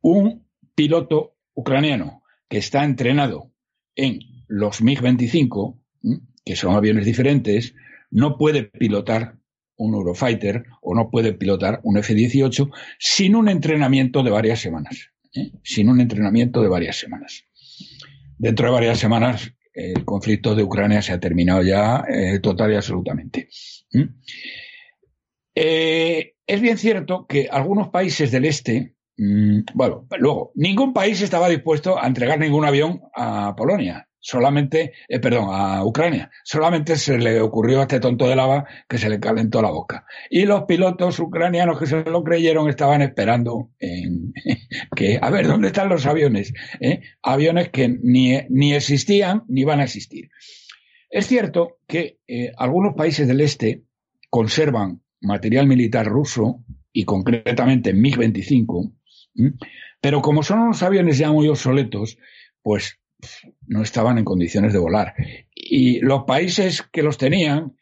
un 0.00 0.46
piloto 0.74 1.36
ucraniano 1.54 2.22
que 2.48 2.58
está 2.58 2.84
entrenado 2.84 3.52
en 3.94 4.20
los 4.48 4.82
MiG-25, 4.82 5.78
que 6.44 6.56
son 6.56 6.74
aviones 6.74 7.04
diferentes, 7.04 7.74
no 8.10 8.36
puede 8.36 8.64
pilotar 8.64 9.38
un 9.76 9.94
Eurofighter 9.94 10.64
o 10.82 10.94
no 10.94 11.10
puede 11.10 11.32
pilotar 11.32 11.80
un 11.82 11.98
F-18 11.98 12.70
sin 12.98 13.34
un 13.34 13.48
entrenamiento 13.48 14.22
de 14.22 14.30
varias 14.30 14.60
semanas. 14.60 15.10
¿eh? 15.34 15.50
Sin 15.62 15.88
un 15.88 16.00
entrenamiento 16.00 16.62
de 16.62 16.68
varias 16.68 16.96
semanas. 16.96 17.44
Dentro 18.38 18.66
de 18.66 18.72
varias 18.72 18.98
semanas 18.98 19.52
el 19.74 20.04
conflicto 20.04 20.54
de 20.54 20.62
Ucrania 20.62 21.02
se 21.02 21.12
ha 21.12 21.20
terminado 21.20 21.62
ya 21.62 22.04
eh, 22.08 22.38
total 22.40 22.72
y 22.72 22.76
absolutamente. 22.76 23.48
Eh, 25.54 26.34
es 26.46 26.60
bien 26.60 26.78
cierto 26.78 27.26
que 27.26 27.48
algunos 27.50 27.88
países 27.88 28.30
del 28.30 28.44
este 28.44 28.94
Mm, 29.16 29.60
bueno, 29.74 30.06
luego, 30.18 30.52
ningún 30.54 30.92
país 30.92 31.20
estaba 31.22 31.48
dispuesto 31.48 31.98
a 31.98 32.06
entregar 32.06 32.38
ningún 32.38 32.64
avión 32.64 33.02
a 33.14 33.54
Polonia, 33.56 34.08
solamente, 34.24 34.94
eh, 35.06 35.20
perdón, 35.20 35.48
a 35.50 35.84
Ucrania. 35.84 36.30
Solamente 36.44 36.96
se 36.96 37.18
le 37.18 37.42
ocurrió 37.42 37.80
a 37.80 37.82
este 37.82 38.00
tonto 38.00 38.26
de 38.26 38.34
lava 38.34 38.64
que 38.88 38.96
se 38.96 39.10
le 39.10 39.20
calentó 39.20 39.60
la 39.60 39.70
boca. 39.70 40.06
Y 40.30 40.46
los 40.46 40.62
pilotos 40.62 41.18
ucranianos 41.18 41.78
que 41.78 41.86
se 41.86 42.02
lo 42.04 42.24
creyeron 42.24 42.70
estaban 42.70 43.02
esperando 43.02 43.70
que, 44.96 45.18
a 45.20 45.30
ver, 45.30 45.46
¿dónde 45.46 45.68
están 45.68 45.90
los 45.90 46.06
aviones? 46.06 46.54
¿Eh? 46.80 47.02
Aviones 47.22 47.68
que 47.68 47.88
ni, 47.88 48.38
ni 48.48 48.72
existían 48.72 49.44
ni 49.46 49.64
van 49.64 49.80
a 49.80 49.84
existir. 49.84 50.30
Es 51.10 51.26
cierto 51.26 51.78
que 51.86 52.18
eh, 52.26 52.50
algunos 52.56 52.94
países 52.94 53.28
del 53.28 53.42
este 53.42 53.82
conservan 54.30 55.02
material 55.20 55.66
militar 55.66 56.06
ruso 56.06 56.64
y 56.92 57.04
concretamente 57.04 57.94
MiG-25 57.94 58.94
¿Mm? 59.34 59.48
Pero 60.00 60.22
como 60.22 60.42
son 60.42 60.60
unos 60.60 60.82
aviones 60.82 61.18
ya 61.18 61.32
muy 61.32 61.48
obsoletos, 61.48 62.18
pues 62.62 63.00
no 63.66 63.82
estaban 63.82 64.18
en 64.18 64.24
condiciones 64.24 64.72
de 64.72 64.78
volar. 64.78 65.14
Y 65.54 66.00
los 66.00 66.24
países 66.24 66.82
que 66.82 67.02
los 67.02 67.18
tenían, 67.18 67.76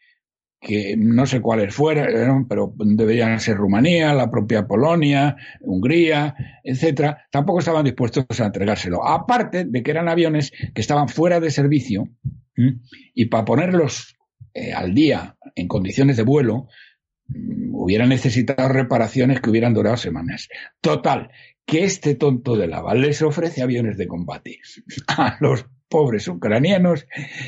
que 0.60 0.96
no 0.96 1.26
sé 1.26 1.40
cuáles 1.40 1.74
fueran, 1.74 2.46
pero 2.46 2.72
deberían 2.76 3.40
ser 3.40 3.56
Rumanía, 3.56 4.14
la 4.14 4.30
propia 4.30 4.66
Polonia, 4.66 5.36
Hungría, 5.60 6.36
etcétera, 6.62 7.26
tampoco 7.32 7.58
estaban 7.58 7.84
dispuestos 7.84 8.40
a 8.40 8.46
entregárselo. 8.46 9.04
Aparte 9.04 9.64
de 9.64 9.82
que 9.82 9.90
eran 9.90 10.08
aviones 10.08 10.52
que 10.72 10.80
estaban 10.80 11.08
fuera 11.08 11.40
de 11.40 11.50
servicio 11.50 12.08
y 13.14 13.24
para 13.26 13.44
ponerlos 13.44 14.16
eh, 14.54 14.72
al 14.72 14.94
día 14.94 15.36
en 15.56 15.66
condiciones 15.66 16.16
de 16.16 16.22
vuelo, 16.22 16.68
hubiera 17.72 18.06
necesitado 18.06 18.68
reparaciones 18.68 19.40
que 19.40 19.50
hubieran 19.50 19.74
durado 19.74 19.96
semanas. 19.96 20.48
Total, 20.80 21.30
que 21.72 21.84
este 21.84 22.16
tonto 22.16 22.54
de 22.54 22.66
lava 22.66 22.92
les 22.94 23.22
ofrece 23.22 23.62
aviones 23.62 23.96
de 23.96 24.06
combate 24.06 24.60
a 25.08 25.38
los 25.40 25.64
pobres 25.88 26.28
ucranianos 26.28 27.06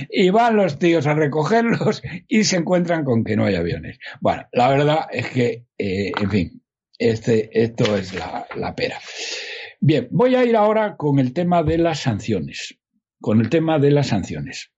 y 0.09 0.31
van 0.31 0.57
los 0.57 0.79
tíos 0.79 1.07
a 1.07 1.13
recogerlos 1.13 2.01
y 2.27 2.45
se 2.45 2.57
encuentran 2.57 3.05
con 3.05 3.23
que 3.23 3.37
no 3.37 3.45
hay 3.45 3.57
aviones. 3.57 3.99
Bueno, 4.23 4.47
la 4.53 4.71
verdad 4.71 5.09
es 5.13 5.29
que, 5.29 5.67
eh, 5.77 6.11
en 6.19 6.31
fin, 6.31 6.63
este, 6.99 7.51
esto 7.53 7.99
es 7.99 8.15
la, 8.15 8.47
la 8.57 8.75
pera. 8.75 8.99
Bien, 9.79 10.09
voy 10.11 10.37
a 10.37 10.45
ir 10.47 10.57
ahora 10.57 10.97
con 10.97 11.19
el 11.19 11.35
tema 11.35 11.63
de 11.63 11.77
las 11.77 12.01
sanciones. 12.01 12.79
Con 13.21 13.43
el 13.43 13.51
tema 13.51 13.79
de 13.79 13.91
las 13.91 14.07
sanciones. 14.07 14.73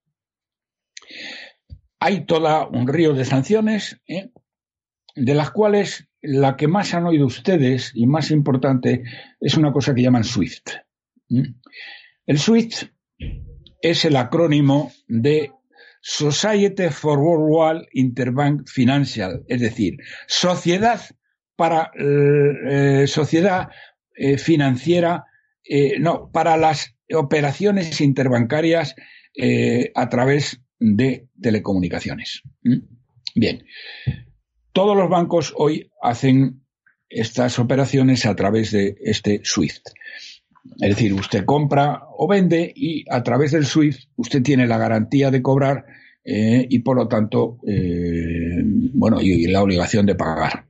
Hay 2.01 2.27
todo 2.27 2.69
un 2.71 2.89
río 2.89 3.15
de 3.15 3.25
sanciones, 3.25 4.01
¿eh? 4.09 4.31
de 5.15 5.35
las 5.35 5.53
cuales 5.53 6.09
la 6.27 6.57
que 6.57 6.69
más 6.69 6.95
han 6.95 7.07
oído 7.07 7.27
ustedes 7.27 7.93
y 7.95 8.07
más 8.07 8.31
importante 8.31 9.05
es 9.41 9.57
una 9.57 9.73
cosa 9.73 9.95
que 9.95 10.03
llaman 10.03 10.25
SWIFT. 10.25 10.71
El 12.27 12.39
SWIFT 12.39 12.91
es 13.81 14.05
el 14.05 14.17
acrónimo 14.17 14.93
de 15.07 15.53
Society 16.01 16.89
for 16.91 17.19
Worldwide 17.19 17.89
Interbank 17.93 18.69
Financial, 18.69 19.43
es 19.49 19.61
decir, 19.61 19.97
sociedad 20.27 21.01
para 21.57 21.91
eh, 21.99 23.07
sociedad 23.07 23.69
eh, 24.15 24.39
financiera, 24.39 25.25
eh, 25.65 25.99
no, 25.99 26.31
para 26.31 26.57
las 26.57 26.95
operaciones 27.12 28.01
interbancarias 28.01 28.95
a 29.95 30.09
través 30.09 30.62
de 30.79 31.29
telecomunicaciones. 31.41 32.43
Bien, 33.35 33.62
todos 34.77 34.95
los 34.95 35.09
bancos 35.09 35.55
hoy 35.57 35.91
hacen 36.03 36.61
estas 37.09 37.59
operaciones 37.59 38.27
a 38.27 38.37
través 38.37 38.73
de 38.73 38.99
este 39.01 39.41
SWIFT. 39.43 39.89
Es 40.79 40.91
decir, 40.91 41.15
usted 41.15 41.47
compra 41.47 42.03
o 42.11 42.29
vende 42.29 42.75
y 42.77 43.03
a 43.11 43.23
través 43.23 43.53
del 43.53 43.65
SWIFT 43.65 44.11
usted 44.17 44.43
tiene 44.43 44.67
la 44.67 44.77
garantía 44.77 45.31
de 45.31 45.41
cobrar 45.41 45.87
eh, 46.23 46.67
y 46.69 46.81
por 46.81 46.99
lo 46.99 47.09
tanto, 47.09 47.57
eh, 47.67 48.61
bueno, 48.93 49.19
y, 49.23 49.47
la 49.47 49.62
obligación 49.62 50.05
de 50.05 50.15
pagar. 50.15 50.67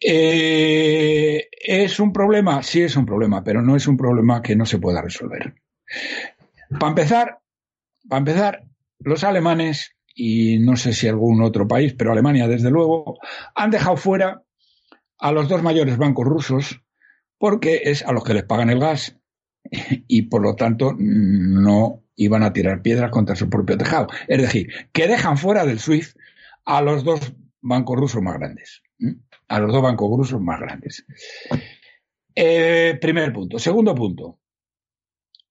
Eh, 0.00 1.48
¿Es 1.62 2.00
un 2.00 2.14
problema? 2.14 2.62
Sí, 2.62 2.80
es 2.80 2.96
un 2.96 3.04
problema, 3.04 3.44
pero 3.44 3.60
no 3.60 3.76
es 3.76 3.86
un 3.86 3.98
problema 3.98 4.40
que 4.40 4.56
no 4.56 4.64
se 4.64 4.78
pueda 4.78 5.02
resolver. 5.02 5.52
Para 6.78 6.88
empezar, 6.88 7.40
para 8.08 8.20
empezar, 8.20 8.64
los 9.00 9.22
alemanes 9.22 9.94
y 10.14 10.58
no 10.58 10.76
sé 10.76 10.92
si 10.92 11.08
algún 11.08 11.42
otro 11.42 11.66
país, 11.66 11.94
pero 11.94 12.12
Alemania 12.12 12.48
desde 12.48 12.70
luego, 12.70 13.18
han 13.54 13.70
dejado 13.70 13.96
fuera 13.96 14.42
a 15.18 15.32
los 15.32 15.48
dos 15.48 15.62
mayores 15.62 15.96
bancos 15.96 16.26
rusos 16.26 16.82
porque 17.38 17.82
es 17.84 18.04
a 18.04 18.12
los 18.12 18.24
que 18.24 18.34
les 18.34 18.44
pagan 18.44 18.70
el 18.70 18.80
gas 18.80 19.16
y 20.08 20.22
por 20.22 20.42
lo 20.42 20.56
tanto 20.56 20.94
no 20.98 22.02
iban 22.16 22.42
a 22.42 22.52
tirar 22.52 22.82
piedras 22.82 23.10
contra 23.10 23.36
su 23.36 23.48
propio 23.48 23.78
tejado. 23.78 24.08
Es 24.28 24.40
decir, 24.42 24.68
que 24.92 25.08
dejan 25.08 25.38
fuera 25.38 25.64
del 25.64 25.78
SWIFT 25.78 26.16
a 26.66 26.82
los 26.82 27.04
dos 27.04 27.32
bancos 27.62 27.98
rusos 27.98 28.22
más 28.22 28.38
grandes. 28.38 28.82
A 29.48 29.58
los 29.58 29.72
dos 29.72 29.82
bancos 29.82 30.10
rusos 30.16 30.40
más 30.40 30.60
grandes. 30.60 31.04
Eh, 32.34 32.98
primer 33.00 33.32
punto. 33.32 33.58
Segundo 33.58 33.94
punto. 33.94 34.38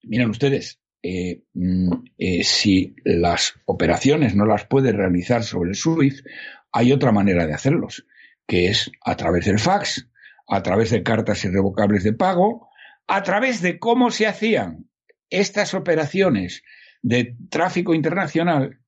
Miren 0.02 0.30
ustedes, 0.30 0.79
eh, 1.02 1.42
mm, 1.54 1.92
eh, 2.18 2.44
si 2.44 2.94
las 3.04 3.54
operaciones 3.64 4.34
no 4.34 4.44
las 4.44 4.66
puede 4.66 4.92
realizar 4.92 5.42
sobre 5.42 5.70
el 5.70 5.76
SWIFT, 5.76 6.26
hay 6.72 6.92
otra 6.92 7.12
manera 7.12 7.46
de 7.46 7.54
hacerlos, 7.54 8.06
que 8.46 8.68
es 8.68 8.90
a 9.04 9.16
través 9.16 9.46
del 9.46 9.58
fax, 9.58 10.08
a 10.46 10.62
través 10.62 10.90
de 10.90 11.02
cartas 11.02 11.44
irrevocables 11.44 12.04
de 12.04 12.12
pago, 12.12 12.68
a 13.06 13.22
través 13.22 13.62
de 13.62 13.78
cómo 13.78 14.10
se 14.10 14.26
hacían 14.26 14.90
estas 15.30 15.74
operaciones 15.74 16.62
de 17.02 17.36
tráfico 17.48 17.94
internacional, 17.94 18.80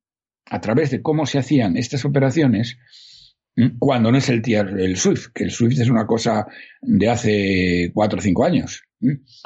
a 0.44 0.60
través 0.60 0.90
de 0.90 1.00
cómo 1.00 1.24
se 1.24 1.38
hacían 1.38 1.76
estas 1.76 2.04
operaciones, 2.04 2.78
cuando 3.78 4.10
no 4.10 4.18
es 4.18 4.28
el, 4.28 4.42
el 4.46 4.96
SWIFT, 4.96 5.32
que 5.32 5.44
el 5.44 5.50
SWIFT 5.50 5.80
es 5.80 5.90
una 5.90 6.06
cosa 6.06 6.46
de 6.80 7.08
hace 7.08 7.90
cuatro 7.94 8.18
o 8.18 8.22
cinco 8.22 8.44
años. 8.44 8.84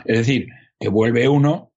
Es 0.05 0.18
decir, 0.18 0.48
que 0.79 0.88
vuelve 0.88 1.29
uno 1.29 1.72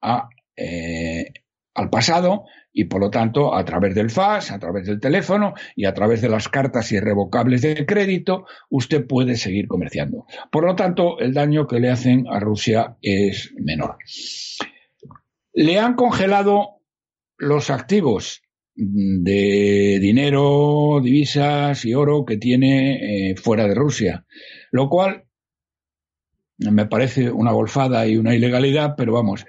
a, 0.00 0.28
eh, 0.56 1.32
al 1.74 1.90
pasado 1.90 2.44
y 2.72 2.84
por 2.84 3.00
lo 3.00 3.10
tanto 3.10 3.54
a 3.54 3.64
través 3.64 3.94
del 3.94 4.10
fax, 4.10 4.50
a 4.50 4.58
través 4.58 4.86
del 4.86 5.00
teléfono 5.00 5.54
y 5.74 5.86
a 5.86 5.94
través 5.94 6.20
de 6.20 6.28
las 6.28 6.48
cartas 6.48 6.92
irrevocables 6.92 7.62
de 7.62 7.86
crédito, 7.86 8.46
usted 8.70 9.06
puede 9.06 9.36
seguir 9.36 9.66
comerciando. 9.66 10.26
Por 10.50 10.64
lo 10.64 10.76
tanto, 10.76 11.18
el 11.18 11.34
daño 11.34 11.66
que 11.66 11.80
le 11.80 11.90
hacen 11.90 12.26
a 12.28 12.38
Rusia 12.40 12.96
es 13.02 13.52
menor. 13.56 13.96
Le 15.52 15.78
han 15.78 15.94
congelado 15.94 16.82
los 17.36 17.70
activos 17.70 18.42
de 18.74 19.98
dinero, 20.00 21.00
divisas 21.02 21.84
y 21.84 21.94
oro 21.94 22.24
que 22.24 22.36
tiene 22.36 23.30
eh, 23.30 23.36
fuera 23.36 23.66
de 23.66 23.74
Rusia, 23.74 24.24
lo 24.70 24.88
cual 24.88 25.24
me 26.58 26.86
parece 26.86 27.30
una 27.30 27.52
golfada 27.52 28.06
y 28.06 28.16
una 28.16 28.34
ilegalidad, 28.34 28.94
pero 28.96 29.12
vamos, 29.12 29.46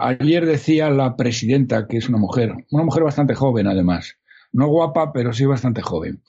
ayer 0.00 0.46
decía 0.46 0.90
la 0.90 1.16
presidenta, 1.16 1.86
que 1.86 1.98
es 1.98 2.08
una 2.08 2.18
mujer, 2.18 2.52
una 2.70 2.84
mujer 2.84 3.04
bastante 3.04 3.34
joven 3.34 3.66
además, 3.66 4.16
no 4.52 4.68
guapa, 4.68 5.12
pero 5.12 5.32
sí 5.32 5.44
bastante 5.44 5.82
joven, 5.82 6.22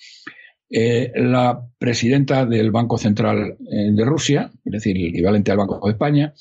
eh, 0.69 1.11
la 1.15 1.61
presidenta 1.77 2.45
del 2.45 2.71
Banco 2.71 2.97
Central 2.97 3.57
eh, 3.69 3.91
de 3.91 4.05
Rusia, 4.05 4.51
es 4.63 4.71
decir, 4.71 4.97
el 4.97 5.07
equivalente 5.07 5.51
al 5.51 5.57
Banco 5.57 5.79
de 5.85 5.91
España, 5.91 6.33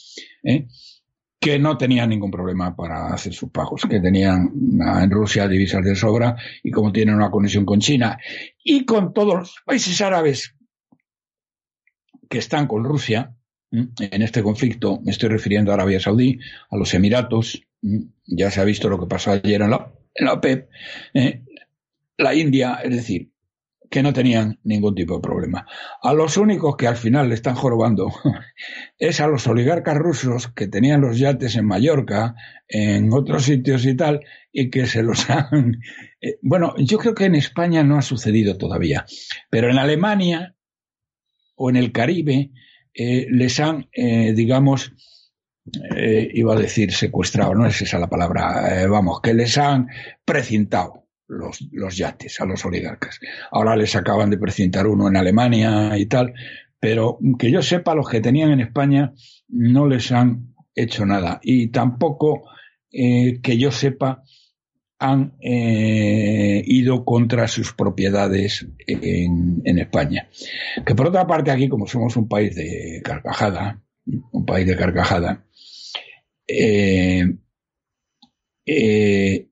eh, 0.42 0.66
que 1.40 1.58
no 1.58 1.78
tenían 1.78 2.10
ningún 2.10 2.30
problema 2.30 2.76
para 2.76 3.06
hacer 3.14 3.32
sus 3.32 3.50
pagos, 3.50 3.86
que 3.88 3.98
tenían 3.98 4.52
en 4.78 5.10
Rusia 5.10 5.48
divisas 5.48 5.82
de 5.82 5.96
sobra 5.96 6.36
y 6.62 6.70
como 6.70 6.92
tienen 6.92 7.14
una 7.14 7.30
conexión 7.30 7.64
con 7.64 7.80
China 7.80 8.18
y 8.62 8.84
con 8.84 9.14
todos 9.14 9.34
los 9.34 9.62
países 9.64 10.00
árabes 10.02 10.54
que 12.28 12.38
están 12.38 12.66
con 12.66 12.84
Rusia, 12.84 13.34
en 13.70 14.22
este 14.22 14.42
conflicto, 14.42 15.00
me 15.02 15.12
estoy 15.12 15.28
refiriendo 15.28 15.70
a 15.70 15.74
Arabia 15.74 16.00
Saudí, 16.00 16.38
a 16.70 16.76
los 16.76 16.92
Emiratos, 16.94 17.62
ya 18.26 18.50
se 18.50 18.60
ha 18.60 18.64
visto 18.64 18.88
lo 18.88 18.98
que 18.98 19.06
pasó 19.06 19.32
ayer 19.32 19.62
en 19.62 19.70
la, 19.70 19.92
en 20.14 20.26
la 20.26 20.34
OPEP, 20.34 20.68
eh, 21.14 21.42
la 22.18 22.34
India, 22.34 22.80
es 22.82 22.94
decir, 22.94 23.30
que 23.90 24.02
no 24.02 24.12
tenían 24.12 24.60
ningún 24.62 24.94
tipo 24.94 25.16
de 25.16 25.20
problema. 25.20 25.66
A 26.00 26.14
los 26.14 26.36
únicos 26.36 26.76
que 26.76 26.86
al 26.86 26.96
final 26.96 27.28
le 27.28 27.34
están 27.34 27.56
jorobando 27.56 28.12
es 28.98 29.20
a 29.20 29.26
los 29.26 29.46
oligarcas 29.48 29.96
rusos 29.96 30.48
que 30.48 30.68
tenían 30.68 31.00
los 31.00 31.18
yates 31.18 31.56
en 31.56 31.66
Mallorca, 31.66 32.36
en 32.68 33.12
otros 33.12 33.44
sitios 33.44 33.84
y 33.86 33.96
tal, 33.96 34.20
y 34.52 34.70
que 34.70 34.86
se 34.86 35.02
los 35.02 35.28
han... 35.30 35.80
Eh, 36.20 36.38
bueno, 36.42 36.74
yo 36.78 36.98
creo 36.98 37.14
que 37.14 37.24
en 37.24 37.34
España 37.34 37.82
no 37.82 37.98
ha 37.98 38.02
sucedido 38.02 38.56
todavía, 38.56 39.06
pero 39.50 39.70
en 39.70 39.78
Alemania 39.78 40.54
o 41.56 41.68
en 41.68 41.76
el 41.76 41.90
Caribe 41.90 42.52
eh, 42.94 43.26
les 43.30 43.60
han, 43.60 43.88
eh, 43.92 44.32
digamos, 44.34 44.92
iba 46.32 46.54
a 46.54 46.58
decir 46.58 46.90
secuestrado, 46.92 47.54
no 47.54 47.64
es 47.64 47.80
esa 47.80 47.98
la 47.98 48.08
palabra, 48.08 48.86
vamos, 48.88 49.20
que 49.20 49.34
les 49.34 49.56
han 49.56 49.86
precintado 50.24 51.06
los, 51.28 51.60
los 51.70 51.96
yates 51.96 52.40
a 52.40 52.44
los 52.44 52.64
oligarcas. 52.64 53.20
Ahora 53.52 53.76
les 53.76 53.94
acaban 53.94 54.30
de 54.30 54.38
presentar 54.38 54.88
uno 54.88 55.06
en 55.06 55.16
Alemania 55.16 55.96
y 55.96 56.06
tal, 56.06 56.34
pero 56.80 57.18
que 57.38 57.50
yo 57.50 57.62
sepa, 57.62 57.94
los 57.94 58.08
que 58.08 58.20
tenían 58.20 58.50
en 58.50 58.60
España 58.60 59.12
no 59.48 59.86
les 59.86 60.10
han 60.12 60.54
hecho 60.74 61.04
nada. 61.04 61.38
Y 61.42 61.68
tampoco, 61.68 62.48
eh, 62.90 63.40
que 63.42 63.58
yo 63.58 63.70
sepa, 63.70 64.22
han 65.00 65.34
eh, 65.40 66.62
ido 66.66 67.06
contra 67.06 67.48
sus 67.48 67.72
propiedades 67.72 68.68
en, 68.86 69.78
España. 69.78 70.28
Que 70.84 70.94
por 70.94 71.08
otra 71.08 71.26
parte 71.26 71.50
aquí, 71.50 71.70
como 71.70 71.86
somos 71.86 72.16
un 72.16 72.28
país 72.28 72.54
de 72.54 73.00
carcajada, 73.02 73.82
un 74.04 74.44
país 74.44 74.66
de 74.66 74.76
carcajada, 74.76 75.46
eh, 76.46 77.24
eh, 78.66 79.48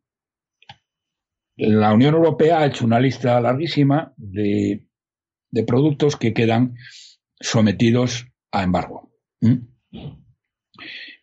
la 1.57 1.95
Unión 1.95 2.15
Europea 2.15 2.61
ha 2.61 2.67
hecho 2.67 2.85
una 2.85 3.01
lista 3.01 3.41
larguísima 3.41 4.13
de, 4.19 4.85
productos 5.67 6.17
que 6.17 6.35
quedan 6.35 6.75
sometidos 7.41 8.27
a 8.53 8.65
embargo. 8.65 9.11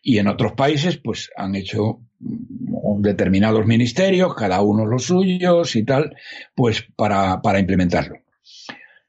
Y 0.02 0.18
en 0.18 0.26
otros 0.26 0.52
países, 0.54 0.96
pues 0.98 1.30
han 1.36 1.54
hecho 1.54 2.05
determinados 2.18 3.66
ministerios, 3.66 4.34
cada 4.34 4.62
uno 4.62 4.86
los 4.86 5.04
suyos 5.04 5.76
y 5.76 5.84
tal, 5.84 6.16
pues 6.54 6.86
para, 6.96 7.40
para 7.42 7.58
implementarlo. 7.58 8.16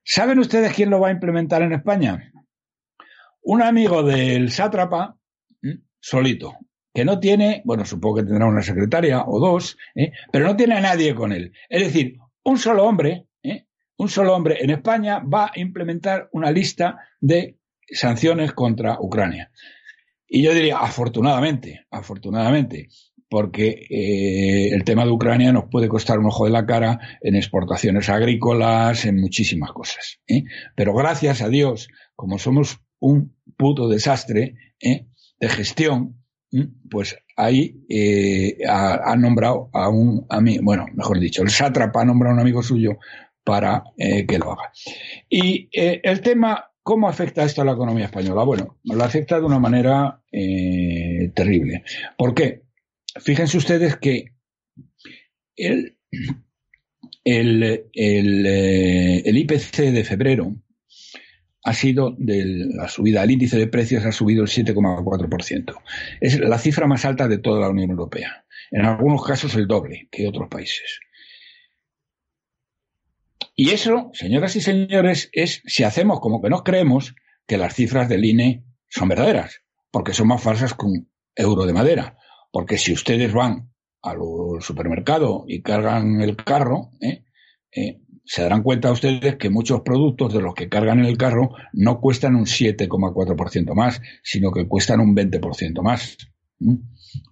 ¿Saben 0.03 0.39
ustedes 0.39 0.73
quién 0.73 0.89
lo 0.89 0.99
va 0.99 1.09
a 1.09 1.11
implementar 1.11 1.61
en 1.61 1.73
España? 1.73 2.31
Un 3.41 3.61
amigo 3.61 4.03
del 4.03 4.51
sátrapa, 4.51 5.17
solito, 5.99 6.57
que 6.93 7.05
no 7.05 7.19
tiene, 7.19 7.61
bueno, 7.65 7.85
supongo 7.85 8.17
que 8.17 8.23
tendrá 8.23 8.45
una 8.45 8.61
secretaria 8.61 9.23
o 9.25 9.39
dos, 9.39 9.77
¿eh? 9.95 10.11
pero 10.31 10.45
no 10.45 10.55
tiene 10.55 10.75
a 10.75 10.81
nadie 10.81 11.13
con 11.13 11.31
él. 11.31 11.53
Es 11.69 11.81
decir, 11.81 12.17
un 12.43 12.57
solo 12.57 12.85
hombre, 12.85 13.27
¿eh? 13.43 13.65
un 13.97 14.09
solo 14.09 14.35
hombre 14.35 14.57
en 14.61 14.69
España 14.69 15.19
va 15.19 15.51
a 15.53 15.59
implementar 15.59 16.29
una 16.31 16.51
lista 16.51 16.97
de 17.19 17.57
sanciones 17.89 18.53
contra 18.53 18.97
Ucrania. 18.99 19.51
Y 20.27 20.43
yo 20.43 20.53
diría, 20.53 20.77
afortunadamente, 20.77 21.85
afortunadamente, 21.91 22.89
porque 23.29 23.87
eh, 23.89 24.69
el 24.73 24.83
tema 24.83 25.05
de 25.05 25.11
Ucrania 25.11 25.51
nos 25.51 25.65
puede 25.69 25.87
costar 25.87 26.19
un 26.19 26.27
ojo 26.27 26.45
de 26.45 26.51
la 26.51 26.65
cara 26.65 26.99
en 27.21 27.35
exportaciones 27.35 28.09
agrícolas, 28.09 29.05
en 29.05 29.19
muchísimas 29.19 29.71
cosas. 29.71 30.19
Pero 30.75 30.93
gracias 30.93 31.41
a 31.41 31.49
Dios, 31.49 31.89
como 32.15 32.39
somos 32.39 32.79
un 32.99 33.35
puto 33.57 33.87
desastre 33.89 34.55
de 34.79 35.49
gestión, 35.49 36.17
pues 36.89 37.17
ahí 37.35 37.83
eh, 37.89 38.57
ha, 38.67 39.15
nombrado 39.17 39.69
a 39.73 39.89
un 39.89 40.25
amigo, 40.29 40.63
bueno, 40.63 40.85
mejor 40.93 41.19
dicho, 41.19 41.43
el 41.43 41.49
sátrapa 41.49 42.01
ha 42.01 42.05
nombrado 42.05 42.31
a 42.31 42.35
un 42.35 42.41
amigo 42.41 42.63
suyo 42.63 42.97
para 43.43 43.83
eh, 43.97 44.25
que 44.25 44.39
lo 44.39 44.51
haga. 44.51 44.71
Y 45.29 45.69
eh, 45.71 46.01
el 46.03 46.21
tema, 46.21 46.71
¿cómo 46.87 47.09
afecta 47.09 47.43
esto 47.43 47.61
a 47.61 47.65
la 47.65 47.73
economía 47.73 48.05
española? 48.05 48.43
Bueno, 48.45 48.77
lo 48.85 49.03
afecta 49.03 49.37
de 49.41 49.45
una 49.45 49.59
manera 49.59 50.21
terrible. 50.31 51.83
¿Por 52.17 52.33
qué? 52.33 52.61
Fíjense 53.19 53.57
ustedes 53.57 53.97
que 53.97 54.31
el, 55.57 55.97
el, 57.25 57.81
el 57.93 59.37
IPC 59.37 59.91
de 59.91 60.05
febrero, 60.05 60.55
ha 61.65 61.73
sido 61.73 62.15
de 62.17 62.45
la 62.45 62.87
subida, 62.87 63.21
el 63.21 63.31
índice 63.31 63.57
de 63.57 63.67
precios 63.67 64.05
ha 64.05 64.13
subido 64.13 64.43
el 64.43 64.49
7,4%. 64.49 65.75
Es 66.21 66.39
la 66.39 66.57
cifra 66.57 66.87
más 66.87 67.03
alta 67.03 67.27
de 67.27 67.39
toda 67.39 67.59
la 67.59 67.69
Unión 67.69 67.89
Europea. 67.89 68.45
En 68.71 68.85
algunos 68.85 69.25
casos 69.25 69.55
el 69.55 69.67
doble 69.67 70.07
que 70.09 70.25
otros 70.25 70.47
países. 70.47 71.01
Y 73.59 73.71
eso, 73.71 74.11
señoras 74.13 74.55
y 74.55 74.61
señores, 74.61 75.29
es 75.33 75.63
si 75.65 75.83
hacemos 75.83 76.19
como 76.19 76.43
que 76.43 76.49
nos 76.49 76.61
creemos 76.61 77.15
que 77.47 77.57
las 77.57 77.73
cifras 77.73 78.07
del 78.07 78.23
INE 78.23 78.63
son 78.87 79.09
verdaderas, 79.09 79.63
porque 79.89 80.13
son 80.13 80.27
más 80.27 80.43
falsas 80.43 80.75
que 80.75 80.85
un 80.85 81.11
euro 81.35 81.65
de 81.65 81.73
madera. 81.73 82.19
Porque 82.51 82.77
si 82.77 82.93
ustedes 82.93 83.33
van 83.33 83.71
al 84.03 84.19
supermercado 84.59 85.43
y 85.47 85.63
cargan 85.63 86.21
el 86.21 86.35
carro, 86.35 86.91
¿eh? 87.01 87.23
Eh, 87.71 87.99
se 88.25 88.43
darán 88.43 88.61
cuenta 88.61 88.91
ustedes 88.91 89.37
que 89.37 89.49
muchos 89.49 89.81
productos 89.81 90.33
de 90.33 90.41
los 90.41 90.53
que 90.53 90.69
cargan 90.69 90.99
en 90.99 91.05
el 91.05 91.17
carro 91.17 91.55
no 91.73 91.99
cuestan 91.99 92.35
un 92.35 92.45
7,4% 92.45 93.73
más, 93.73 94.01
sino 94.21 94.51
que 94.51 94.67
cuestan 94.67 94.99
un 94.99 95.15
20% 95.15 95.81
más 95.81 96.15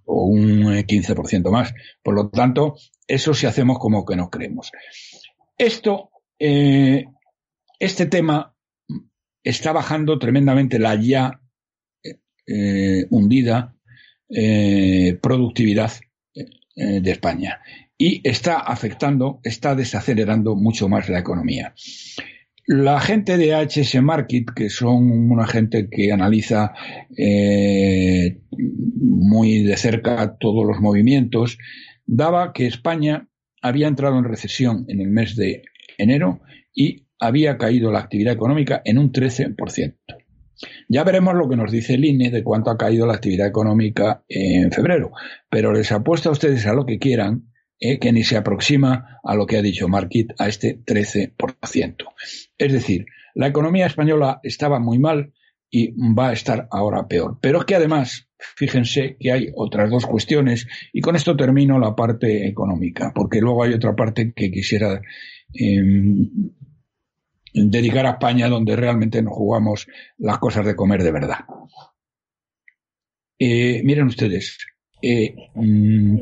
o 0.06 0.24
un 0.24 0.64
15% 0.64 1.52
más. 1.52 1.76
Por 2.02 2.16
lo 2.16 2.30
tanto, 2.30 2.78
eso 3.08 3.36
si 3.36 3.46
hacemos 3.46 3.78
como 3.78 4.06
que 4.06 4.16
nos 4.16 4.32
creemos. 4.32 4.72
Esto, 5.58 6.10
eh, 6.40 7.06
este 7.80 8.06
tema 8.06 8.56
está 9.44 9.72
bajando 9.72 10.20
tremendamente 10.20 10.80
la 10.80 10.96
ya 10.96 11.40
eh, 12.48 13.06
hundida 13.10 13.76
eh, 14.30 15.18
productividad 15.22 15.92
de 16.78 17.10
España 17.10 17.62
y 17.98 18.20
está 18.28 18.60
afectando, 18.60 19.40
está 19.44 19.76
desacelerando 19.76 20.56
mucho 20.56 20.90
más 20.90 21.08
la 21.08 21.20
economía. 21.20 21.74
la 22.68 23.00
gente 23.00 23.38
de 23.38 23.54
HS 23.54 24.02
Market, 24.02 24.48
que 24.54 24.70
son 24.70 25.32
una 25.32 25.48
gente 25.48 25.88
que 25.90 26.12
analiza 26.12 26.74
muy 28.52 29.64
de 29.64 29.78
cerca 29.78 30.36
todos 30.38 30.66
los 30.66 30.82
movimientos, 30.82 31.58
daba 32.06 32.52
que 32.52 32.68
España 32.68 33.30
había 33.62 33.88
entrado 33.88 34.20
en 34.20 34.26
recesión 34.26 34.86
en 34.90 35.00
el 35.00 35.10
mes 35.10 35.38
de 35.38 35.64
enero 35.98 36.42
y 36.74 37.06
había 37.20 37.58
caído 37.58 37.92
la 37.92 38.00
actividad 38.00 38.34
económica 38.34 38.82
en 38.86 38.98
un 38.98 39.12
13%. 39.12 39.96
Ya 40.88 41.04
veremos 41.04 41.36
lo 41.36 41.50
que 41.50 41.56
nos 41.56 41.72
dice 41.72 41.96
el 41.96 42.06
INE 42.06 42.32
de 42.32 42.44
cuánto 42.44 42.70
ha 42.70 42.78
caído 42.78 43.06
la 43.06 43.14
actividad 43.14 43.48
económica 43.48 44.24
en 44.28 44.72
febrero, 44.72 45.12
pero 45.50 45.74
les 45.74 45.92
apuesto 45.92 46.30
a 46.30 46.32
ustedes 46.32 46.66
a 46.66 46.74
lo 46.74 46.86
que 46.86 47.00
quieran 47.00 47.50
eh, 47.80 48.00
que 48.00 48.14
ni 48.14 48.24
se 48.24 48.38
aproxima 48.38 49.20
a 49.24 49.36
lo 49.36 49.46
que 49.46 49.58
ha 49.58 49.62
dicho 49.62 49.90
Market, 49.90 50.34
a 50.40 50.48
este 50.48 50.80
13%. 50.80 51.96
Es 52.58 52.72
decir, 52.72 53.06
la 53.34 53.48
economía 53.48 53.86
española 53.86 54.40
estaba 54.44 54.80
muy 54.80 54.98
mal 54.98 55.34
y 55.70 55.92
va 56.14 56.30
a 56.30 56.34
estar 56.34 56.68
ahora 56.72 57.08
peor. 57.08 57.38
Pero 57.42 57.60
es 57.60 57.66
que 57.66 57.76
además, 57.76 58.28
fíjense 58.56 59.18
que 59.20 59.32
hay 59.32 59.50
otras 59.56 59.90
dos 59.90 60.06
cuestiones 60.06 60.68
y 60.94 61.02
con 61.02 61.16
esto 61.16 61.36
termino 61.36 61.80
la 61.80 61.96
parte 61.96 62.48
económica, 62.48 63.12
porque 63.14 63.42
luego 63.42 63.64
hay 63.64 63.74
otra 63.74 63.96
parte 63.96 64.34
que 64.34 64.52
quisiera 64.52 65.02
em, 65.54 66.30
dedicar 67.54 68.06
a 68.06 68.12
España 68.12 68.50
donde 68.50 68.76
realmente 68.76 69.22
nos 69.22 69.34
jugamos 69.34 69.88
las 70.18 70.40
cosas 70.40 70.66
de 70.66 70.76
comer 70.76 71.04
de 71.04 71.12
verdad. 71.12 71.40
Eh, 73.40 73.82
miren 73.84 74.08
ustedes, 74.08 74.58
eh, 75.02 75.36
mm, 75.56 76.20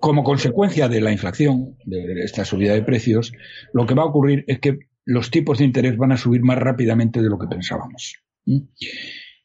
como 0.00 0.22
consecuencia 0.22 0.88
de 0.88 1.00
la 1.00 1.12
inflación, 1.12 1.78
de 1.84 2.22
esta 2.22 2.44
subida 2.44 2.74
de 2.74 2.82
precios, 2.82 3.32
lo 3.72 3.86
que 3.86 3.94
va 3.94 4.02
a 4.02 4.06
ocurrir 4.06 4.44
es 4.46 4.60
que 4.60 4.78
los 5.04 5.30
tipos 5.30 5.58
de 5.58 5.64
interés 5.64 5.96
van 5.96 6.12
a 6.12 6.16
subir 6.16 6.42
más 6.42 6.58
rápidamente 6.58 7.22
de 7.22 7.28
lo 7.28 7.38
que 7.38 7.46
pensábamos. 7.46 8.25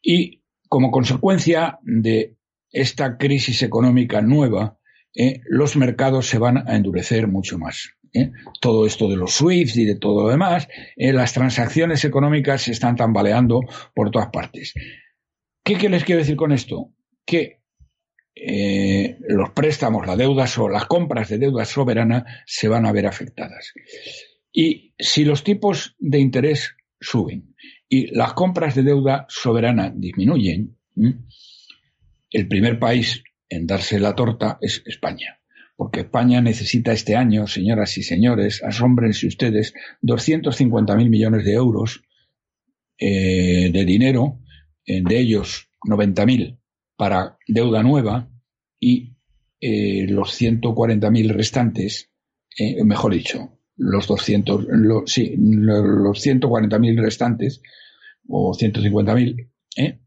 Y 0.01 0.41
como 0.67 0.91
consecuencia 0.91 1.79
de 1.83 2.37
esta 2.71 3.17
crisis 3.17 3.61
económica 3.63 4.21
nueva, 4.21 4.77
eh, 5.13 5.41
los 5.45 5.75
mercados 5.75 6.27
se 6.27 6.37
van 6.37 6.69
a 6.69 6.75
endurecer 6.75 7.27
mucho 7.27 7.57
más. 7.57 7.95
¿eh? 8.13 8.31
Todo 8.61 8.85
esto 8.85 9.09
de 9.09 9.17
los 9.17 9.33
SWIFT 9.33 9.75
y 9.77 9.85
de 9.85 9.95
todo 9.95 10.23
lo 10.23 10.29
demás, 10.29 10.67
eh, 10.95 11.11
las 11.11 11.33
transacciones 11.33 12.05
económicas 12.05 12.61
se 12.61 12.71
están 12.71 12.95
tambaleando 12.95 13.59
por 13.93 14.11
todas 14.11 14.29
partes. 14.31 14.73
¿Qué, 15.63 15.77
¿Qué, 15.77 15.89
les 15.89 16.05
quiero 16.05 16.19
decir 16.19 16.37
con 16.37 16.51
esto? 16.51 16.93
Que 17.25 17.59
los 19.27 19.51
préstamos, 19.51 20.07
la 20.07 20.15
deuda 20.15 20.45
o 20.57 20.69
las 20.69 20.85
compras 20.85 21.27
de 21.27 21.37
deuda 21.37 21.65
soberana 21.65 22.43
se 22.45 22.69
van 22.69 22.85
a 22.85 22.93
ver 22.93 23.05
afectadas. 23.05 23.73
Y 24.53 24.95
si 24.97 25.25
los 25.25 25.43
tipos 25.43 25.95
de 25.99 26.19
interés 26.19 26.75
suben 26.99 27.50
y 27.93 28.07
las 28.15 28.31
compras 28.33 28.73
de 28.73 28.83
deuda 28.83 29.25
soberana 29.27 29.91
disminuyen, 29.93 30.77
el 32.31 32.47
primer 32.47 32.79
país 32.79 33.21
en 33.49 33.67
darse 33.67 33.99
la 33.99 34.15
torta 34.15 34.57
es 34.61 34.81
España. 34.85 35.41
Porque 35.75 35.99
España 35.99 36.39
necesita 36.39 36.93
este 36.93 37.17
año, 37.17 37.47
señoras 37.47 37.97
y 37.97 38.03
señores, 38.03 38.63
asómbrense 38.63 39.27
ustedes, 39.27 39.73
250.000 40.03 41.09
millones 41.09 41.43
de 41.43 41.51
euros 41.51 42.01
eh, 42.97 43.71
de 43.73 43.83
dinero, 43.85 44.39
de 44.85 45.19
ellos 45.19 45.67
90.000 45.85 46.59
para 46.95 47.37
deuda 47.45 47.83
nueva 47.83 48.29
y 48.79 49.17
eh, 49.59 50.07
los 50.07 50.39
140.000 50.39 51.33
restantes, 51.33 52.09
eh, 52.57 52.81
mejor 52.85 53.13
dicho, 53.13 53.59
los 53.81 54.07
200, 54.07 54.67
sí, 55.07 55.35
los 55.37 56.25
140.000 56.25 57.01
restantes 57.01 57.61
o 58.27 58.53
150.000 58.53 59.49
¿eh? 59.75 59.99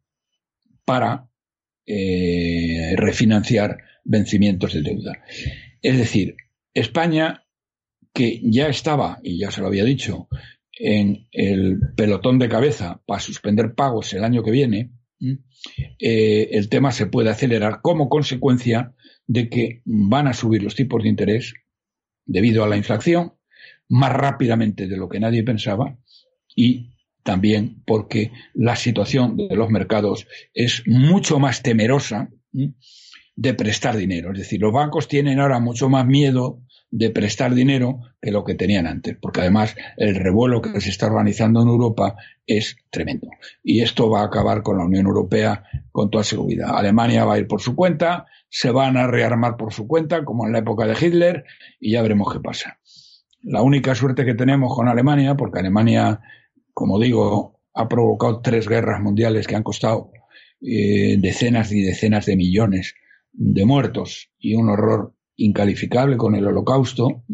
para 0.84 1.28
eh, 1.84 2.94
refinanciar 2.96 3.78
vencimientos 4.04 4.74
de 4.74 4.82
deuda. 4.82 5.24
Es 5.82 5.98
decir, 5.98 6.36
España, 6.72 7.46
que 8.12 8.40
ya 8.44 8.68
estaba, 8.68 9.18
y 9.24 9.40
ya 9.40 9.50
se 9.50 9.60
lo 9.60 9.66
había 9.66 9.84
dicho, 9.84 10.28
en 10.72 11.26
el 11.32 11.80
pelotón 11.96 12.38
de 12.38 12.48
cabeza 12.48 13.02
para 13.06 13.20
suspender 13.20 13.74
pagos 13.74 14.12
el 14.12 14.22
año 14.22 14.44
que 14.44 14.52
viene, 14.52 14.92
eh, 15.98 16.48
el 16.52 16.68
tema 16.68 16.92
se 16.92 17.06
puede 17.06 17.30
acelerar 17.30 17.80
como 17.82 18.08
consecuencia 18.08 18.94
de 19.26 19.48
que 19.48 19.82
van 19.84 20.28
a 20.28 20.34
subir 20.34 20.62
los 20.62 20.76
tipos 20.76 21.02
de 21.02 21.08
interés 21.08 21.54
debido 22.24 22.62
a 22.62 22.68
la 22.68 22.76
inflación 22.76 23.33
más 23.88 24.12
rápidamente 24.12 24.86
de 24.86 24.96
lo 24.96 25.08
que 25.08 25.20
nadie 25.20 25.42
pensaba 25.42 25.98
y 26.54 26.94
también 27.22 27.82
porque 27.86 28.32
la 28.52 28.76
situación 28.76 29.36
de 29.36 29.56
los 29.56 29.70
mercados 29.70 30.26
es 30.52 30.82
mucho 30.86 31.38
más 31.38 31.62
temerosa 31.62 32.30
de 33.36 33.54
prestar 33.54 33.96
dinero. 33.96 34.32
Es 34.32 34.38
decir, 34.38 34.60
los 34.60 34.72
bancos 34.72 35.08
tienen 35.08 35.40
ahora 35.40 35.58
mucho 35.58 35.88
más 35.88 36.06
miedo 36.06 36.60
de 36.90 37.10
prestar 37.10 37.54
dinero 37.54 38.02
que 38.22 38.30
lo 38.30 38.44
que 38.44 38.54
tenían 38.54 38.86
antes, 38.86 39.16
porque 39.20 39.40
además 39.40 39.74
el 39.96 40.14
revuelo 40.14 40.62
que 40.62 40.80
se 40.80 40.90
está 40.90 41.06
organizando 41.06 41.60
en 41.60 41.68
Europa 41.68 42.14
es 42.46 42.76
tremendo. 42.90 43.26
Y 43.64 43.80
esto 43.80 44.08
va 44.08 44.20
a 44.20 44.26
acabar 44.26 44.62
con 44.62 44.78
la 44.78 44.84
Unión 44.84 45.06
Europea 45.06 45.64
con 45.90 46.08
toda 46.08 46.22
seguridad. 46.22 46.76
Alemania 46.76 47.24
va 47.24 47.34
a 47.34 47.38
ir 47.38 47.48
por 47.48 47.60
su 47.60 47.74
cuenta, 47.74 48.26
se 48.48 48.70
van 48.70 48.96
a 48.96 49.08
rearmar 49.08 49.56
por 49.56 49.72
su 49.72 49.88
cuenta, 49.88 50.24
como 50.24 50.46
en 50.46 50.52
la 50.52 50.60
época 50.60 50.86
de 50.86 50.94
Hitler, 50.94 51.44
y 51.80 51.92
ya 51.92 52.02
veremos 52.02 52.32
qué 52.32 52.38
pasa. 52.38 52.78
La 53.44 53.62
única 53.62 53.94
suerte 53.94 54.24
que 54.24 54.34
tenemos 54.34 54.74
con 54.74 54.88
Alemania, 54.88 55.36
porque 55.36 55.60
Alemania, 55.60 56.20
como 56.72 56.98
digo, 56.98 57.60
ha 57.74 57.88
provocado 57.88 58.40
tres 58.40 58.68
guerras 58.68 59.00
mundiales 59.02 59.46
que 59.46 59.56
han 59.56 59.62
costado 59.62 60.10
eh, 60.60 61.16
decenas 61.18 61.70
y 61.72 61.82
decenas 61.82 62.24
de 62.26 62.36
millones 62.36 62.94
de 63.32 63.66
muertos 63.66 64.30
y 64.38 64.54
un 64.54 64.70
horror 64.70 65.14
incalificable 65.36 66.16
con 66.16 66.34
el 66.36 66.46
holocausto, 66.46 67.24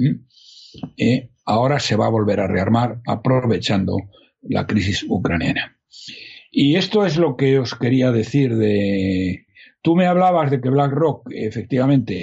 eh, 0.96 1.30
ahora 1.44 1.78
se 1.78 1.96
va 1.96 2.06
a 2.06 2.10
volver 2.10 2.40
a 2.40 2.48
rearmar 2.48 3.00
aprovechando 3.06 3.96
la 4.42 4.66
crisis 4.66 5.04
ucraniana. 5.08 5.76
Y 6.50 6.76
esto 6.76 7.06
es 7.06 7.16
lo 7.16 7.36
que 7.36 7.58
os 7.58 7.74
quería 7.74 8.10
decir 8.10 8.56
de... 8.56 9.46
Tú 9.82 9.94
me 9.94 10.06
hablabas 10.06 10.50
de 10.50 10.60
que 10.60 10.68
BlackRock 10.68 11.30
efectivamente 11.32 12.16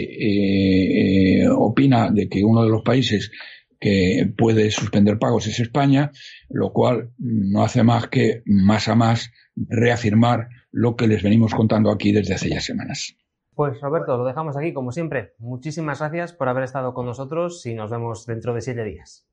eh, 1.42 1.48
opina 1.50 2.12
de 2.12 2.28
que 2.28 2.44
uno 2.44 2.64
de 2.64 2.70
los 2.70 2.84
países 2.84 3.32
que 3.80 4.32
puede 4.38 4.72
suspender 4.72 5.20
pagos 5.20 5.48
es 5.48 5.60
España, 5.60 6.12
lo 6.50 6.72
cual 6.74 7.12
no 7.18 7.64
hace 7.64 7.84
más 7.84 8.08
que 8.08 8.44
más 8.46 8.88
a 8.88 8.96
más 8.96 9.32
reafirmar 9.56 10.50
lo 10.72 10.96
que 10.96 11.08
les 11.08 11.24
venimos 11.24 11.54
contando 11.54 11.92
aquí 11.92 12.12
desde 12.12 12.34
hace 12.34 12.50
ya 12.50 12.62
semanas. 12.62 13.16
Pues 13.56 13.82
Roberto, 13.82 14.18
lo 14.18 14.26
dejamos 14.26 14.56
aquí 14.56 14.72
como 14.72 14.92
siempre. 14.92 15.34
Muchísimas 15.40 16.00
gracias 16.00 16.34
por 16.34 16.48
haber 16.48 16.64
estado 16.64 16.94
con 16.94 17.06
nosotros 17.08 17.66
y 17.66 17.74
nos 17.74 17.90
vemos 17.90 18.26
dentro 18.28 18.54
de 18.54 18.62
siete 18.62 18.84
días. 18.84 19.26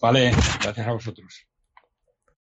Vale, 0.00 0.30
gracias 0.62 0.86
a 0.86 0.92
vosotros. 0.92 1.47